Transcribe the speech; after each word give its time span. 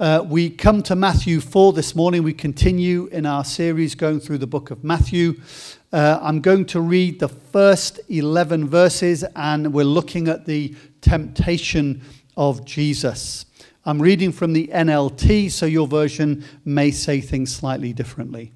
Uh, 0.00 0.24
we 0.26 0.50
come 0.50 0.82
to 0.82 0.96
Matthew 0.96 1.38
4 1.38 1.72
this 1.72 1.94
morning. 1.94 2.24
We 2.24 2.32
continue 2.32 3.06
in 3.12 3.24
our 3.24 3.44
series 3.44 3.94
going 3.94 4.18
through 4.18 4.38
the 4.38 4.46
book 4.48 4.72
of 4.72 4.82
Matthew. 4.82 5.40
Uh, 5.92 6.18
I'm 6.20 6.40
going 6.40 6.64
to 6.66 6.80
read 6.80 7.20
the 7.20 7.28
first 7.28 8.00
11 8.08 8.66
verses, 8.66 9.24
and 9.36 9.72
we're 9.72 9.84
looking 9.84 10.26
at 10.26 10.46
the 10.46 10.74
temptation 11.00 12.02
of 12.36 12.64
Jesus. 12.64 13.46
I'm 13.84 14.02
reading 14.02 14.32
from 14.32 14.52
the 14.52 14.66
NLT, 14.74 15.52
so 15.52 15.64
your 15.64 15.86
version 15.86 16.44
may 16.64 16.90
say 16.90 17.20
things 17.20 17.54
slightly 17.54 17.92
differently. 17.92 18.50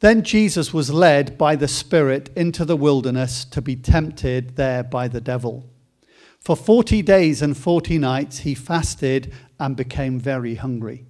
Then 0.00 0.24
Jesus 0.24 0.74
was 0.74 0.90
led 0.90 1.38
by 1.38 1.54
the 1.54 1.68
Spirit 1.68 2.30
into 2.34 2.64
the 2.64 2.76
wilderness 2.76 3.44
to 3.44 3.62
be 3.62 3.76
tempted 3.76 4.56
there 4.56 4.82
by 4.82 5.06
the 5.06 5.20
devil. 5.20 5.70
For 6.46 6.54
40 6.54 7.02
days 7.02 7.42
and 7.42 7.56
40 7.56 7.98
nights 7.98 8.38
he 8.38 8.54
fasted 8.54 9.32
and 9.58 9.74
became 9.74 10.20
very 10.20 10.54
hungry. 10.54 11.04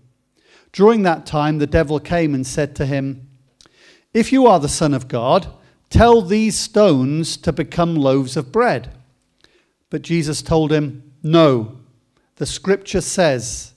During 0.73 1.03
that 1.03 1.27
time, 1.27 1.59
the 1.59 1.67
devil 1.67 2.01
came 2.01 2.35
and 2.35 2.47
said 2.47 2.75
to 2.77 2.87
him, 2.87 3.29
If 4.15 4.33
you 4.33 4.47
are 4.47 4.59
the 4.59 4.71
Son 4.71 4.95
of 4.95 5.09
God, 5.09 5.49
tell 5.91 6.23
these 6.23 6.57
stones 6.57 7.37
to 7.37 7.53
become 7.53 7.97
loaves 7.97 8.39
of 8.39 8.51
bread. 8.51 8.95
But 9.91 10.01
Jesus 10.01 10.41
told 10.41 10.73
him, 10.73 11.13
No, 11.23 11.81
the 12.37 12.47
scripture 12.47 13.03
says, 13.03 13.75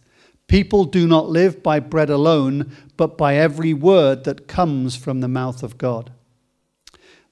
People 0.48 0.86
do 0.86 1.06
not 1.06 1.28
live 1.28 1.62
by 1.62 1.82
bread 1.82 2.10
alone, 2.10 2.72
but 2.96 3.18
by 3.18 3.36
every 3.36 3.74
word 3.74 4.24
that 4.24 4.48
comes 4.48 4.96
from 4.96 5.20
the 5.20 5.28
mouth 5.28 5.62
of 5.62 5.78
God. 5.78 6.14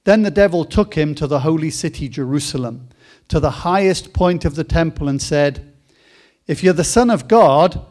Then 0.04 0.20
the 0.20 0.30
devil 0.30 0.66
took 0.66 0.96
him 0.98 1.14
to 1.14 1.26
the 1.26 1.40
holy 1.40 1.70
city, 1.70 2.10
Jerusalem 2.10 2.90
to 3.28 3.38
the 3.40 3.50
highest 3.50 4.12
point 4.12 4.44
of 4.44 4.54
the 4.54 4.64
temple 4.64 5.08
and 5.08 5.20
said, 5.20 5.72
If 6.46 6.62
you're 6.62 6.72
the 6.72 6.84
Son 6.84 7.10
of 7.10 7.28
God, 7.28 7.84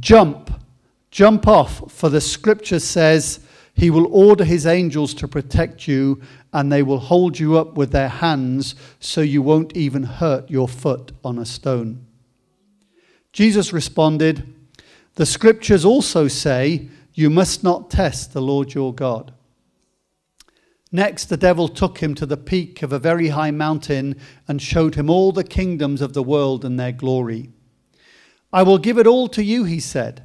jump, 0.00 0.62
jump 1.10 1.46
off, 1.46 1.90
for 1.92 2.08
the 2.08 2.20
scripture 2.20 2.78
says, 2.78 3.40
He 3.74 3.90
will 3.90 4.06
order 4.14 4.44
His 4.44 4.66
angels 4.66 5.12
to 5.14 5.28
protect 5.28 5.86
you, 5.86 6.20
and 6.52 6.72
they 6.72 6.82
will 6.82 7.00
hold 7.00 7.38
you 7.38 7.58
up 7.58 7.74
with 7.74 7.90
their 7.90 8.08
hands 8.08 8.74
so 9.00 9.20
you 9.20 9.42
won't 9.42 9.76
even 9.76 10.04
hurt 10.04 10.50
your 10.50 10.68
foot 10.68 11.12
on 11.24 11.38
a 11.38 11.44
stone. 11.44 12.06
Jesus 13.32 13.72
responded, 13.72 14.54
The 15.16 15.26
scriptures 15.26 15.84
also 15.84 16.28
say, 16.28 16.88
You 17.12 17.28
must 17.28 17.62
not 17.62 17.90
test 17.90 18.32
the 18.32 18.40
Lord 18.40 18.72
your 18.72 18.94
God. 18.94 19.32
Next, 20.92 21.24
the 21.26 21.36
devil 21.36 21.68
took 21.68 21.98
him 21.98 22.14
to 22.14 22.26
the 22.26 22.36
peak 22.36 22.82
of 22.82 22.92
a 22.92 22.98
very 22.98 23.28
high 23.28 23.50
mountain 23.50 24.16
and 24.46 24.62
showed 24.62 24.94
him 24.94 25.10
all 25.10 25.32
the 25.32 25.44
kingdoms 25.44 26.00
of 26.00 26.12
the 26.12 26.22
world 26.22 26.64
and 26.64 26.78
their 26.78 26.92
glory. 26.92 27.50
I 28.52 28.62
will 28.62 28.78
give 28.78 28.96
it 28.96 29.06
all 29.06 29.28
to 29.28 29.42
you, 29.42 29.64
he 29.64 29.80
said, 29.80 30.24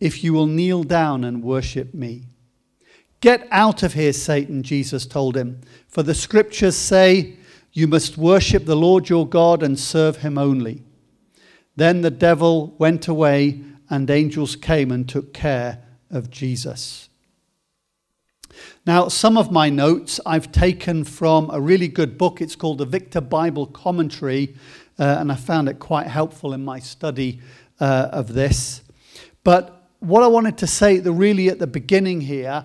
if 0.00 0.24
you 0.24 0.32
will 0.32 0.46
kneel 0.46 0.82
down 0.82 1.24
and 1.24 1.42
worship 1.42 1.92
me. 1.92 2.24
Get 3.20 3.46
out 3.50 3.82
of 3.82 3.92
here, 3.92 4.14
Satan, 4.14 4.62
Jesus 4.62 5.04
told 5.04 5.36
him, 5.36 5.60
for 5.86 6.02
the 6.02 6.14
scriptures 6.14 6.76
say, 6.76 7.36
You 7.72 7.86
must 7.86 8.16
worship 8.16 8.64
the 8.64 8.76
Lord 8.76 9.10
your 9.10 9.28
God 9.28 9.62
and 9.62 9.78
serve 9.78 10.18
him 10.18 10.38
only. 10.38 10.84
Then 11.76 12.00
the 12.00 12.10
devil 12.10 12.74
went 12.78 13.08
away, 13.08 13.60
and 13.90 14.08
angels 14.08 14.56
came 14.56 14.90
and 14.90 15.06
took 15.06 15.34
care 15.34 15.82
of 16.10 16.30
Jesus. 16.30 17.09
Now, 18.86 19.08
some 19.08 19.36
of 19.36 19.52
my 19.52 19.68
notes 19.68 20.20
I've 20.24 20.50
taken 20.52 21.04
from 21.04 21.50
a 21.50 21.60
really 21.60 21.86
good 21.86 22.16
book. 22.16 22.40
It's 22.40 22.56
called 22.56 22.78
the 22.78 22.86
Victor 22.86 23.20
Bible 23.20 23.66
Commentary, 23.66 24.54
uh, 24.98 25.18
and 25.20 25.30
I 25.30 25.34
found 25.34 25.68
it 25.68 25.78
quite 25.78 26.06
helpful 26.06 26.54
in 26.54 26.64
my 26.64 26.78
study 26.78 27.40
uh, 27.78 28.08
of 28.10 28.32
this. 28.32 28.80
But 29.44 29.86
what 29.98 30.22
I 30.22 30.28
wanted 30.28 30.56
to 30.58 30.66
say, 30.66 30.96
the 30.96 31.12
really 31.12 31.50
at 31.50 31.58
the 31.58 31.66
beginning 31.66 32.22
here, 32.22 32.64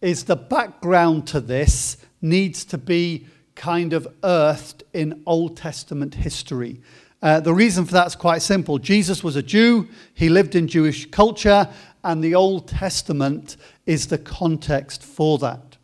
is 0.00 0.24
the 0.24 0.34
background 0.34 1.28
to 1.28 1.40
this 1.40 1.98
needs 2.20 2.64
to 2.64 2.76
be 2.76 3.28
kind 3.54 3.92
of 3.92 4.08
earthed 4.24 4.82
in 4.92 5.22
Old 5.24 5.56
Testament 5.56 6.16
history. 6.16 6.80
Uh, 7.22 7.38
the 7.38 7.54
reason 7.54 7.84
for 7.84 7.92
that 7.92 8.08
is 8.08 8.16
quite 8.16 8.42
simple. 8.42 8.78
Jesus 8.78 9.22
was 9.22 9.36
a 9.36 9.42
Jew, 9.42 9.88
he 10.14 10.28
lived 10.28 10.56
in 10.56 10.66
Jewish 10.66 11.08
culture, 11.12 11.68
and 12.04 12.22
the 12.22 12.34
Old 12.34 12.68
Testament 12.68 13.56
is 13.86 14.06
the 14.06 14.18
context 14.18 15.02
for 15.02 15.38
that. 15.38 15.78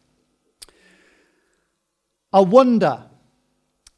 I 2.33 2.41
wonder 2.41 3.07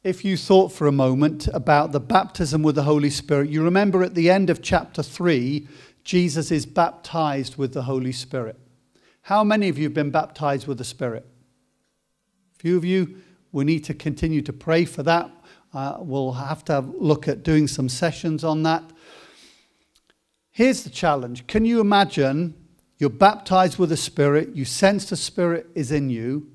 if 0.03 0.25
you 0.25 0.37
thought 0.37 0.71
for 0.71 0.87
a 0.87 0.91
moment 0.91 1.47
about 1.53 1.91
the 1.91 1.99
baptism 1.99 2.63
with 2.63 2.75
the 2.75 2.83
Holy 2.83 3.09
Spirit. 3.09 3.49
You 3.49 3.63
remember 3.63 4.01
at 4.03 4.15
the 4.15 4.29
end 4.29 4.49
of 4.49 4.61
chapter 4.61 5.03
3, 5.03 5.67
Jesus 6.03 6.49
is 6.49 6.65
baptized 6.65 7.57
with 7.57 7.73
the 7.73 7.83
Holy 7.83 8.11
Spirit. 8.11 8.57
How 9.23 9.43
many 9.43 9.69
of 9.69 9.77
you 9.77 9.85
have 9.85 9.93
been 9.93 10.11
baptized 10.11 10.67
with 10.67 10.77
the 10.77 10.83
Spirit? 10.83 11.25
A 12.55 12.59
few 12.59 12.75
of 12.75 12.83
you, 12.83 13.21
we 13.51 13.63
need 13.63 13.83
to 13.85 13.93
continue 13.93 14.41
to 14.41 14.51
pray 14.51 14.83
for 14.85 15.03
that. 15.03 15.29
Uh, 15.73 15.97
we'll 15.99 16.33
have 16.33 16.65
to 16.65 16.79
look 16.79 17.27
at 17.27 17.43
doing 17.43 17.67
some 17.67 17.87
sessions 17.87 18.43
on 18.43 18.63
that. 18.63 18.83
Here's 20.53 20.83
the 20.83 20.89
challenge 20.91 21.45
Can 21.47 21.65
you 21.65 21.81
imagine 21.81 22.53
you're 22.99 23.09
baptized 23.09 23.77
with 23.79 23.89
the 23.89 23.97
Spirit, 23.97 24.55
you 24.55 24.63
sense 24.63 25.09
the 25.09 25.17
Spirit 25.17 25.67
is 25.75 25.91
in 25.91 26.09
you, 26.09 26.51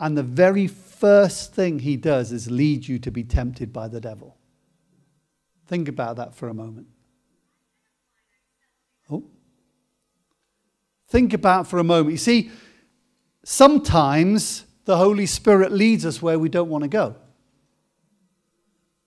and 0.00 0.16
the 0.16 0.22
very 0.22 0.66
first 0.66 1.54
thing 1.54 1.78
He 1.78 1.96
does 1.96 2.32
is 2.32 2.50
lead 2.50 2.88
you 2.88 2.98
to 2.98 3.10
be 3.10 3.22
tempted 3.22 3.72
by 3.72 3.86
the 3.86 4.00
devil? 4.00 4.36
Think 5.66 5.88
about 5.88 6.16
that 6.16 6.34
for 6.34 6.48
a 6.48 6.54
moment. 6.54 6.86
Oh. 9.10 9.24
Think 11.08 11.34
about 11.34 11.66
for 11.66 11.78
a 11.78 11.84
moment. 11.84 12.12
You 12.12 12.16
see, 12.16 12.50
sometimes 13.44 14.64
the 14.86 14.96
Holy 14.96 15.26
Spirit 15.26 15.70
leads 15.70 16.06
us 16.06 16.22
where 16.22 16.38
we 16.38 16.48
don't 16.48 16.70
want 16.70 16.84
to 16.84 16.88
go. 16.88 17.16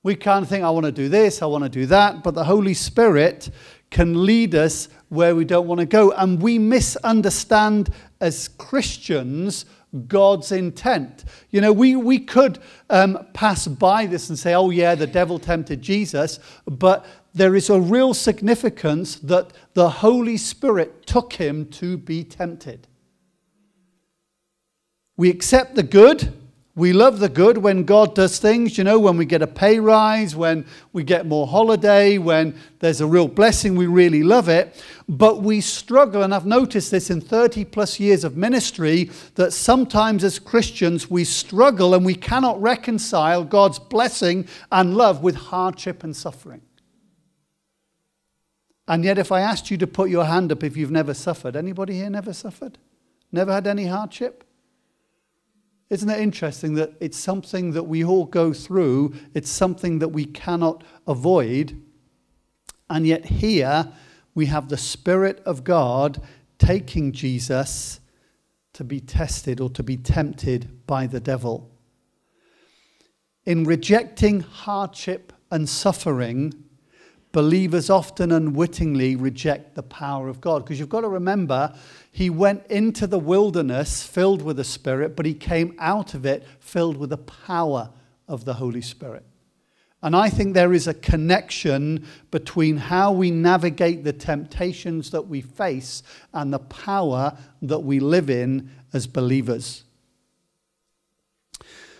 We 0.03 0.15
can't 0.15 0.47
think, 0.47 0.63
I 0.63 0.69
want 0.71 0.85
to 0.85 0.91
do 0.91 1.09
this, 1.09 1.41
I 1.41 1.45
want 1.45 1.63
to 1.63 1.69
do 1.69 1.85
that, 1.87 2.23
but 2.23 2.33
the 2.33 2.43
Holy 2.43 2.73
Spirit 2.73 3.49
can 3.91 4.25
lead 4.25 4.55
us 4.55 4.89
where 5.09 5.35
we 5.35 5.45
don't 5.45 5.67
want 5.67 5.79
to 5.79 5.85
go. 5.85 6.11
And 6.11 6.41
we 6.41 6.57
misunderstand 6.57 7.89
as 8.19 8.47
Christians 8.47 9.65
God's 10.07 10.51
intent. 10.51 11.25
You 11.49 11.61
know, 11.61 11.73
we, 11.73 11.95
we 11.95 12.19
could 12.19 12.59
um, 12.89 13.27
pass 13.33 13.67
by 13.67 14.05
this 14.05 14.29
and 14.29 14.39
say, 14.39 14.53
oh, 14.53 14.69
yeah, 14.69 14.95
the 14.95 15.05
devil 15.05 15.37
tempted 15.37 15.81
Jesus, 15.81 16.39
but 16.65 17.05
there 17.33 17.55
is 17.55 17.69
a 17.69 17.79
real 17.79 18.13
significance 18.13 19.15
that 19.17 19.51
the 19.73 19.89
Holy 19.89 20.37
Spirit 20.37 21.05
took 21.05 21.33
him 21.33 21.65
to 21.71 21.97
be 21.97 22.23
tempted. 22.23 22.87
We 25.17 25.29
accept 25.29 25.75
the 25.75 25.83
good 25.83 26.40
we 26.73 26.93
love 26.93 27.19
the 27.19 27.27
good 27.27 27.57
when 27.57 27.83
God 27.83 28.15
does 28.15 28.39
things, 28.39 28.77
you 28.77 28.85
know, 28.85 28.97
when 28.97 29.17
we 29.17 29.25
get 29.25 29.41
a 29.41 29.47
pay 29.47 29.79
rise, 29.79 30.37
when 30.37 30.65
we 30.93 31.03
get 31.03 31.25
more 31.25 31.45
holiday, 31.45 32.17
when 32.17 32.55
there's 32.79 33.01
a 33.01 33.05
real 33.05 33.27
blessing, 33.27 33.75
we 33.75 33.87
really 33.87 34.23
love 34.23 34.47
it. 34.47 34.81
But 35.09 35.41
we 35.41 35.59
struggle, 35.59 36.23
and 36.23 36.33
I've 36.33 36.45
noticed 36.45 36.89
this 36.89 37.09
in 37.09 37.19
30 37.19 37.65
plus 37.65 37.99
years 37.99 38.23
of 38.23 38.37
ministry, 38.37 39.11
that 39.35 39.51
sometimes 39.51 40.23
as 40.23 40.39
Christians 40.39 41.09
we 41.09 41.25
struggle 41.25 41.93
and 41.93 42.05
we 42.05 42.15
cannot 42.15 42.61
reconcile 42.61 43.43
God's 43.43 43.79
blessing 43.79 44.47
and 44.71 44.95
love 44.95 45.21
with 45.21 45.35
hardship 45.35 46.05
and 46.05 46.15
suffering. 46.15 46.61
And 48.87 49.03
yet, 49.03 49.17
if 49.17 49.31
I 49.31 49.41
asked 49.41 49.69
you 49.71 49.77
to 49.77 49.87
put 49.87 50.09
your 50.09 50.25
hand 50.25 50.53
up 50.53 50.63
if 50.63 50.77
you've 50.77 50.91
never 50.91 51.13
suffered, 51.13 51.57
anybody 51.57 51.95
here 51.95 52.09
never 52.09 52.31
suffered? 52.31 52.77
Never 53.31 53.51
had 53.51 53.67
any 53.67 53.87
hardship? 53.87 54.45
Isn't 55.91 56.09
it 56.09 56.21
interesting 56.21 56.75
that 56.75 56.93
it's 57.01 57.17
something 57.17 57.73
that 57.73 57.83
we 57.83 58.01
all 58.01 58.25
go 58.25 58.53
through? 58.53 59.13
It's 59.33 59.49
something 59.49 59.99
that 59.99 60.07
we 60.07 60.23
cannot 60.23 60.85
avoid. 61.05 61.81
And 62.89 63.05
yet, 63.05 63.25
here 63.25 63.91
we 64.33 64.45
have 64.45 64.69
the 64.69 64.77
Spirit 64.77 65.41
of 65.45 65.65
God 65.65 66.21
taking 66.57 67.11
Jesus 67.11 67.99
to 68.71 68.85
be 68.85 69.01
tested 69.01 69.59
or 69.59 69.69
to 69.71 69.83
be 69.83 69.97
tempted 69.97 70.87
by 70.87 71.07
the 71.07 71.19
devil. 71.19 71.69
In 73.45 73.65
rejecting 73.65 74.39
hardship 74.39 75.33
and 75.51 75.67
suffering, 75.67 76.53
believers 77.31 77.89
often 77.89 78.31
unwittingly 78.31 79.15
reject 79.15 79.75
the 79.75 79.83
power 79.83 80.27
of 80.27 80.41
God. 80.41 80.63
Because 80.63 80.79
you've 80.79 80.89
got 80.89 81.01
to 81.01 81.09
remember, 81.09 81.73
he 82.11 82.29
went 82.29 82.65
into 82.67 83.07
the 83.07 83.19
wilderness 83.19 84.03
filled 84.03 84.41
with 84.41 84.57
the 84.57 84.63
Spirit, 84.63 85.15
but 85.15 85.25
he 85.25 85.33
came 85.33 85.75
out 85.79 86.13
of 86.13 86.25
it 86.25 86.45
filled 86.59 86.97
with 86.97 87.09
the 87.09 87.17
power 87.17 87.89
of 88.27 88.45
the 88.45 88.55
Holy 88.55 88.81
Spirit. 88.81 89.25
And 90.03 90.15
I 90.15 90.29
think 90.29 90.53
there 90.53 90.73
is 90.73 90.87
a 90.87 90.95
connection 90.95 92.07
between 92.31 92.77
how 92.77 93.11
we 93.11 93.29
navigate 93.29 94.03
the 94.03 94.13
temptations 94.13 95.11
that 95.11 95.27
we 95.27 95.41
face 95.41 96.01
and 96.33 96.51
the 96.51 96.59
power 96.59 97.37
that 97.61 97.79
we 97.79 97.99
live 97.99 98.29
in 98.29 98.71
as 98.93 99.05
believers. 99.05 99.83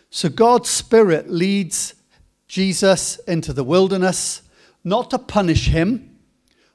So 0.09 0.29
God's 0.29 0.69
Spirit 0.69 1.29
leads 1.29 1.93
Jesus 2.47 3.17
into 3.27 3.53
the 3.53 3.63
wilderness 3.63 4.41
not 4.83 5.09
to 5.11 5.19
punish 5.19 5.67
him, 5.67 6.19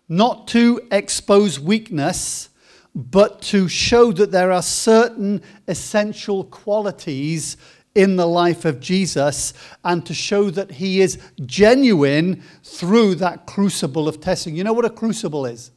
not 0.08 0.48
to 0.48 0.80
expose 0.90 1.58
weakness, 1.58 2.48
but 2.94 3.42
to 3.42 3.68
show 3.68 4.12
that 4.12 4.30
there 4.30 4.50
are 4.52 4.62
certain 4.62 5.42
essential 5.68 6.44
qualities 6.44 7.56
in 7.94 8.16
the 8.16 8.26
life 8.26 8.64
of 8.64 8.78
Jesus 8.78 9.54
and 9.84 10.04
to 10.06 10.14
show 10.14 10.50
that 10.50 10.72
he 10.72 11.00
is 11.00 11.18
genuine 11.44 12.42
through 12.62 13.16
that 13.16 13.46
crucible 13.46 14.06
of 14.06 14.20
testing. 14.20 14.54
You 14.54 14.64
know 14.64 14.72
what 14.72 14.84
a 14.84 14.90
crucible 14.90 15.46
is? 15.46 15.72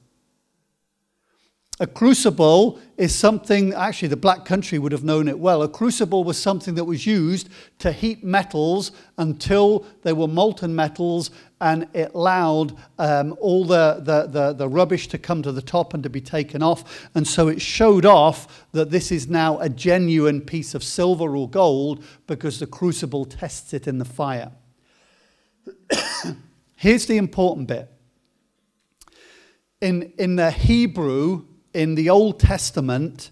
A 1.82 1.88
crucible 1.88 2.78
is 2.98 3.16
something, 3.16 3.74
actually, 3.74 4.10
the 4.10 4.18
black 4.18 4.44
country 4.44 4.78
would 4.78 4.92
have 4.92 5.06
known 5.06 5.30
it 5.30 5.40
well. 5.40 5.64
A 5.64 5.70
crucible 5.70 6.26
was 6.26 6.38
something 6.38 6.76
that 6.76 6.84
was 6.84 7.06
used 7.06 7.48
to 7.80 7.94
heat 7.94 8.22
metals 8.22 8.92
until 9.18 9.86
they 10.02 10.12
were 10.12 10.28
molten 10.28 10.76
metals 10.76 11.32
and 11.62 11.88
it 11.94 12.12
allowed 12.14 12.76
um, 12.98 13.34
all 13.40 13.64
the, 13.64 14.02
the, 14.04 14.28
the, 14.28 14.54
the 14.54 14.68
rubbish 14.68 15.08
to 15.08 15.18
come 15.18 15.42
to 15.42 15.54
the 15.54 15.62
top 15.62 15.94
and 15.94 16.04
to 16.04 16.10
be 16.10 16.20
taken 16.20 16.62
off. 16.62 17.10
And 17.16 17.26
so 17.26 17.48
it 17.48 17.62
showed 17.62 18.06
off 18.06 18.66
that 18.74 18.92
this 18.92 19.10
is 19.10 19.30
now 19.30 19.58
a 19.60 19.70
genuine 19.70 20.42
piece 20.42 20.76
of 20.76 20.84
silver 20.84 21.38
or 21.38 21.50
gold 21.50 22.04
because 22.28 22.60
the 22.60 22.68
crucible 22.68 23.24
tests 23.24 23.74
it 23.74 23.88
in 23.88 24.00
the 24.00 24.06
fire. 24.06 24.52
Here's 26.76 27.06
the 27.06 27.16
important 27.16 27.68
bit. 27.70 27.90
In, 29.80 30.12
in 30.18 30.36
the 30.36 30.52
Hebrew, 30.52 31.46
in 31.80 31.96
the 31.96 32.10
Old 32.10 32.42
Testament, 32.42 33.32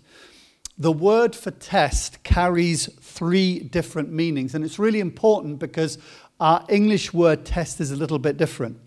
the 0.77 0.91
word 0.91 1.35
for 1.35 1.51
test 1.51 2.23
carries 2.23 2.87
three 3.01 3.59
different 3.59 4.09
meanings. 4.09 4.55
And 4.55 4.63
it's 4.63 4.79
really 4.79 5.01
important 5.01 5.59
because 5.59 5.97
our 6.39 6.63
English 6.69 7.13
word 7.13 7.45
test 7.45 7.81
is 7.81 7.91
a 7.91 7.97
little 7.97 8.19
bit 8.19 8.37
different. 8.37 8.79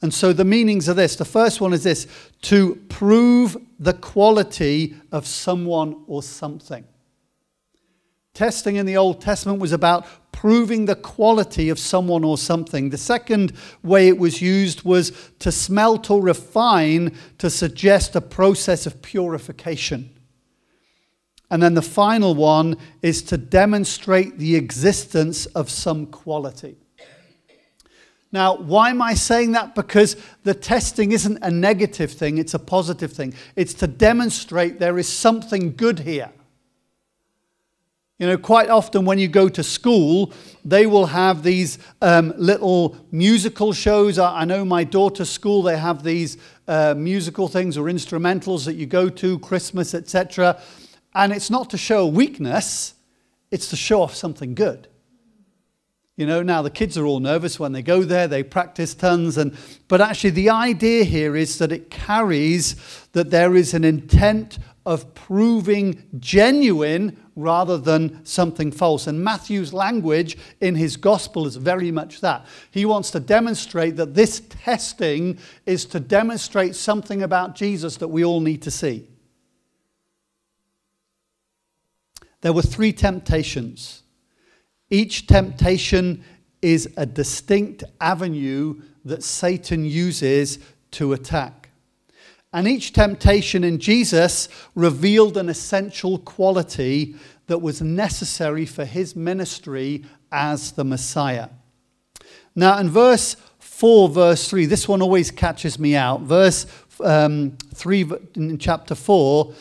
And 0.00 0.12
so 0.14 0.32
the 0.32 0.44
meanings 0.46 0.88
are 0.88 0.94
this. 0.94 1.16
The 1.16 1.26
first 1.26 1.60
one 1.60 1.74
is 1.74 1.82
this 1.84 2.06
to 2.42 2.76
prove 2.88 3.58
the 3.78 3.92
quality 3.92 4.96
of 5.12 5.26
someone 5.26 6.04
or 6.06 6.22
something. 6.22 6.84
Testing 8.34 8.74
in 8.74 8.84
the 8.84 8.96
Old 8.96 9.20
Testament 9.20 9.60
was 9.60 9.70
about 9.70 10.06
proving 10.32 10.86
the 10.86 10.96
quality 10.96 11.68
of 11.68 11.78
someone 11.78 12.24
or 12.24 12.36
something. 12.36 12.90
The 12.90 12.98
second 12.98 13.52
way 13.84 14.08
it 14.08 14.18
was 14.18 14.42
used 14.42 14.82
was 14.82 15.12
to 15.38 15.52
smelt 15.52 16.10
or 16.10 16.20
refine 16.20 17.16
to 17.38 17.48
suggest 17.48 18.16
a 18.16 18.20
process 18.20 18.86
of 18.86 19.00
purification. 19.02 20.10
And 21.48 21.62
then 21.62 21.74
the 21.74 21.82
final 21.82 22.34
one 22.34 22.76
is 23.00 23.22
to 23.22 23.36
demonstrate 23.36 24.38
the 24.38 24.56
existence 24.56 25.46
of 25.46 25.70
some 25.70 26.06
quality. 26.06 26.76
Now, 28.32 28.56
why 28.56 28.90
am 28.90 29.00
I 29.00 29.14
saying 29.14 29.52
that? 29.52 29.76
Because 29.76 30.16
the 30.42 30.54
testing 30.54 31.12
isn't 31.12 31.38
a 31.40 31.52
negative 31.52 32.10
thing, 32.10 32.38
it's 32.38 32.54
a 32.54 32.58
positive 32.58 33.12
thing. 33.12 33.34
It's 33.54 33.74
to 33.74 33.86
demonstrate 33.86 34.80
there 34.80 34.98
is 34.98 35.08
something 35.08 35.76
good 35.76 36.00
here. 36.00 36.32
You 38.18 38.28
know, 38.28 38.38
quite 38.38 38.70
often 38.70 39.04
when 39.04 39.18
you 39.18 39.26
go 39.26 39.48
to 39.48 39.62
school, 39.64 40.32
they 40.64 40.86
will 40.86 41.06
have 41.06 41.42
these 41.42 41.78
um, 42.00 42.32
little 42.36 42.96
musical 43.10 43.72
shows. 43.72 44.20
I 44.20 44.44
know 44.44 44.64
my 44.64 44.84
daughter's 44.84 45.30
school, 45.30 45.62
they 45.62 45.76
have 45.76 46.04
these 46.04 46.38
uh, 46.68 46.94
musical 46.96 47.48
things 47.48 47.76
or 47.76 47.86
instrumentals 47.86 48.66
that 48.66 48.74
you 48.74 48.86
go 48.86 49.08
to, 49.08 49.40
Christmas, 49.40 49.94
etc. 49.94 50.60
And 51.12 51.32
it's 51.32 51.50
not 51.50 51.70
to 51.70 51.76
show 51.76 52.06
weakness, 52.06 52.94
it's 53.50 53.68
to 53.70 53.76
show 53.76 54.02
off 54.02 54.14
something 54.14 54.54
good. 54.54 54.86
You 56.16 56.26
know, 56.26 56.44
now 56.44 56.62
the 56.62 56.70
kids 56.70 56.96
are 56.96 57.04
all 57.04 57.18
nervous 57.18 57.58
when 57.58 57.72
they 57.72 57.82
go 57.82 58.04
there, 58.04 58.28
they 58.28 58.44
practice 58.44 58.94
tons. 58.94 59.36
And, 59.36 59.56
but 59.88 60.00
actually, 60.00 60.30
the 60.30 60.50
idea 60.50 61.02
here 61.02 61.34
is 61.34 61.58
that 61.58 61.72
it 61.72 61.90
carries 61.90 62.76
that 63.10 63.30
there 63.30 63.56
is 63.56 63.74
an 63.74 63.82
intent 63.82 64.60
of 64.86 65.14
proving 65.14 66.04
genuine 66.20 67.23
rather 67.36 67.76
than 67.78 68.24
something 68.24 68.70
false. 68.70 69.06
And 69.06 69.22
Matthew's 69.22 69.72
language 69.72 70.38
in 70.60 70.74
his 70.74 70.96
gospel 70.96 71.46
is 71.46 71.56
very 71.56 71.90
much 71.90 72.20
that. 72.20 72.46
He 72.70 72.84
wants 72.84 73.10
to 73.12 73.20
demonstrate 73.20 73.96
that 73.96 74.14
this 74.14 74.42
testing 74.48 75.38
is 75.66 75.84
to 75.86 76.00
demonstrate 76.00 76.76
something 76.76 77.22
about 77.22 77.54
Jesus 77.54 77.96
that 77.96 78.08
we 78.08 78.24
all 78.24 78.40
need 78.40 78.62
to 78.62 78.70
see. 78.70 79.08
There 82.40 82.52
were 82.52 82.62
three 82.62 82.92
temptations. 82.92 84.02
Each 84.90 85.26
temptation 85.26 86.22
is 86.60 86.88
a 86.96 87.06
distinct 87.06 87.84
avenue 88.00 88.80
that 89.04 89.22
Satan 89.22 89.84
uses 89.84 90.58
to 90.92 91.12
attack. 91.14 91.63
And 92.54 92.68
each 92.68 92.92
temptation 92.92 93.64
in 93.64 93.80
Jesus 93.80 94.48
revealed 94.76 95.36
an 95.36 95.48
essential 95.48 96.18
quality 96.18 97.16
that 97.48 97.58
was 97.58 97.82
necessary 97.82 98.64
for 98.64 98.84
his 98.84 99.16
ministry 99.16 100.04
as 100.30 100.70
the 100.70 100.84
Messiah. 100.84 101.48
Now, 102.54 102.78
in 102.78 102.88
verse 102.88 103.36
4, 103.58 104.08
verse 104.08 104.48
3, 104.48 104.66
this 104.66 104.86
one 104.86 105.02
always 105.02 105.32
catches 105.32 105.80
me 105.80 105.96
out. 105.96 106.20
Verse 106.20 106.66
um, 107.02 107.58
3 107.74 108.10
in 108.36 108.56
chapter 108.58 108.94
4, 108.94 109.52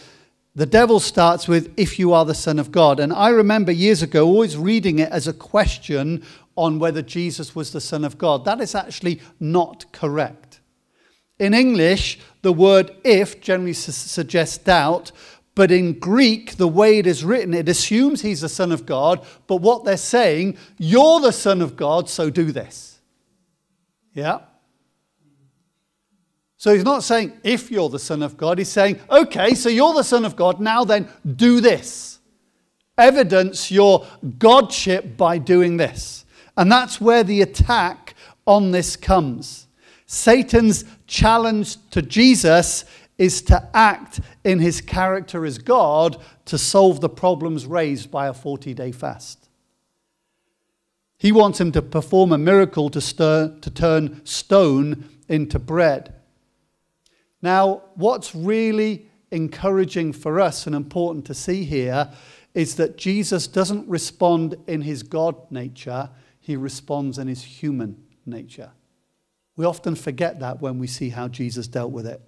the 0.53 0.67
devil 0.67 0.99
starts 0.99 1.47
with, 1.47 1.73
If 1.75 1.97
you 1.97 2.13
are 2.13 2.25
the 2.25 2.35
Son 2.35 2.59
of 2.59 2.71
God. 2.71 2.99
And 2.99 3.11
I 3.11 3.29
remember 3.29 3.71
years 3.71 4.03
ago 4.03 4.27
always 4.27 4.55
reading 4.55 4.99
it 4.99 5.11
as 5.11 5.27
a 5.27 5.33
question 5.33 6.23
on 6.55 6.77
whether 6.77 7.01
Jesus 7.01 7.55
was 7.55 7.71
the 7.71 7.81
Son 7.81 8.05
of 8.05 8.19
God. 8.19 8.45
That 8.45 8.61
is 8.61 8.75
actually 8.75 9.19
not 9.39 9.91
correct. 9.91 10.42
In 11.43 11.53
English, 11.53 12.19
the 12.41 12.53
word 12.53 12.95
if 13.03 13.41
generally 13.41 13.73
su- 13.73 13.91
suggests 13.91 14.57
doubt, 14.57 15.11
but 15.55 15.71
in 15.71 15.99
Greek, 15.99 16.55
the 16.55 16.69
way 16.69 16.99
it 16.99 17.05
is 17.05 17.25
written, 17.25 17.53
it 17.53 17.67
assumes 17.67 18.21
he's 18.21 18.39
the 18.39 18.47
Son 18.47 18.71
of 18.71 18.85
God, 18.85 19.25
but 19.45 19.57
what 19.57 19.83
they're 19.83 19.97
saying, 19.97 20.57
you're 20.77 21.19
the 21.19 21.33
Son 21.33 21.61
of 21.61 21.75
God, 21.75 22.07
so 22.07 22.29
do 22.29 22.53
this. 22.53 23.01
Yeah? 24.13 24.39
So 26.55 26.73
he's 26.73 26.85
not 26.85 27.03
saying 27.03 27.33
if 27.43 27.69
you're 27.69 27.89
the 27.89 27.99
Son 27.99 28.23
of 28.23 28.37
God, 28.37 28.57
he's 28.57 28.69
saying, 28.69 29.01
okay, 29.09 29.53
so 29.53 29.67
you're 29.67 29.93
the 29.93 30.03
Son 30.03 30.23
of 30.23 30.37
God, 30.37 30.61
now 30.61 30.85
then 30.85 31.09
do 31.35 31.59
this. 31.59 32.19
Evidence 32.97 33.69
your 33.69 34.07
Godship 34.39 35.17
by 35.17 35.39
doing 35.39 35.75
this. 35.75 36.23
And 36.55 36.71
that's 36.71 37.01
where 37.01 37.21
the 37.25 37.41
attack 37.41 38.15
on 38.47 38.71
this 38.71 38.95
comes. 38.95 39.67
Satan's 40.13 40.85
challenge 41.07 41.77
to 41.89 42.01
Jesus 42.01 42.85
is 43.17 43.41
to 43.43 43.69
act 43.73 44.19
in 44.43 44.59
his 44.59 44.79
character 44.79 45.43
as 45.43 45.57
God 45.57 46.21
to 46.45 46.57
solve 46.57 47.01
the 47.01 47.09
problems 47.09 47.65
raised 47.65 48.11
by 48.11 48.27
a 48.27 48.33
40 48.33 48.75
day 48.75 48.91
fast. 48.91 49.49
He 51.17 51.31
wants 51.31 51.59
him 51.59 51.71
to 51.71 51.81
perform 51.81 52.31
a 52.31 52.37
miracle 52.37 52.89
to, 52.91 53.01
stir, 53.01 53.57
to 53.61 53.69
turn 53.71 54.23
stone 54.23 55.09
into 55.29 55.57
bread. 55.57 56.13
Now, 57.41 57.81
what's 57.95 58.35
really 58.35 59.09
encouraging 59.31 60.13
for 60.13 60.39
us 60.39 60.67
and 60.67 60.75
important 60.75 61.25
to 61.25 61.33
see 61.33 61.63
here 61.63 62.11
is 62.53 62.75
that 62.75 62.97
Jesus 62.97 63.47
doesn't 63.47 63.89
respond 63.89 64.57
in 64.67 64.81
his 64.81 65.01
God 65.01 65.35
nature, 65.49 66.11
he 66.39 66.55
responds 66.55 67.17
in 67.17 67.27
his 67.27 67.41
human 67.41 68.03
nature. 68.27 68.71
We 69.55 69.65
often 69.65 69.95
forget 69.95 70.39
that 70.39 70.61
when 70.61 70.79
we 70.79 70.87
see 70.87 71.09
how 71.09 71.27
Jesus 71.27 71.67
dealt 71.67 71.91
with 71.91 72.07
it. 72.07 72.21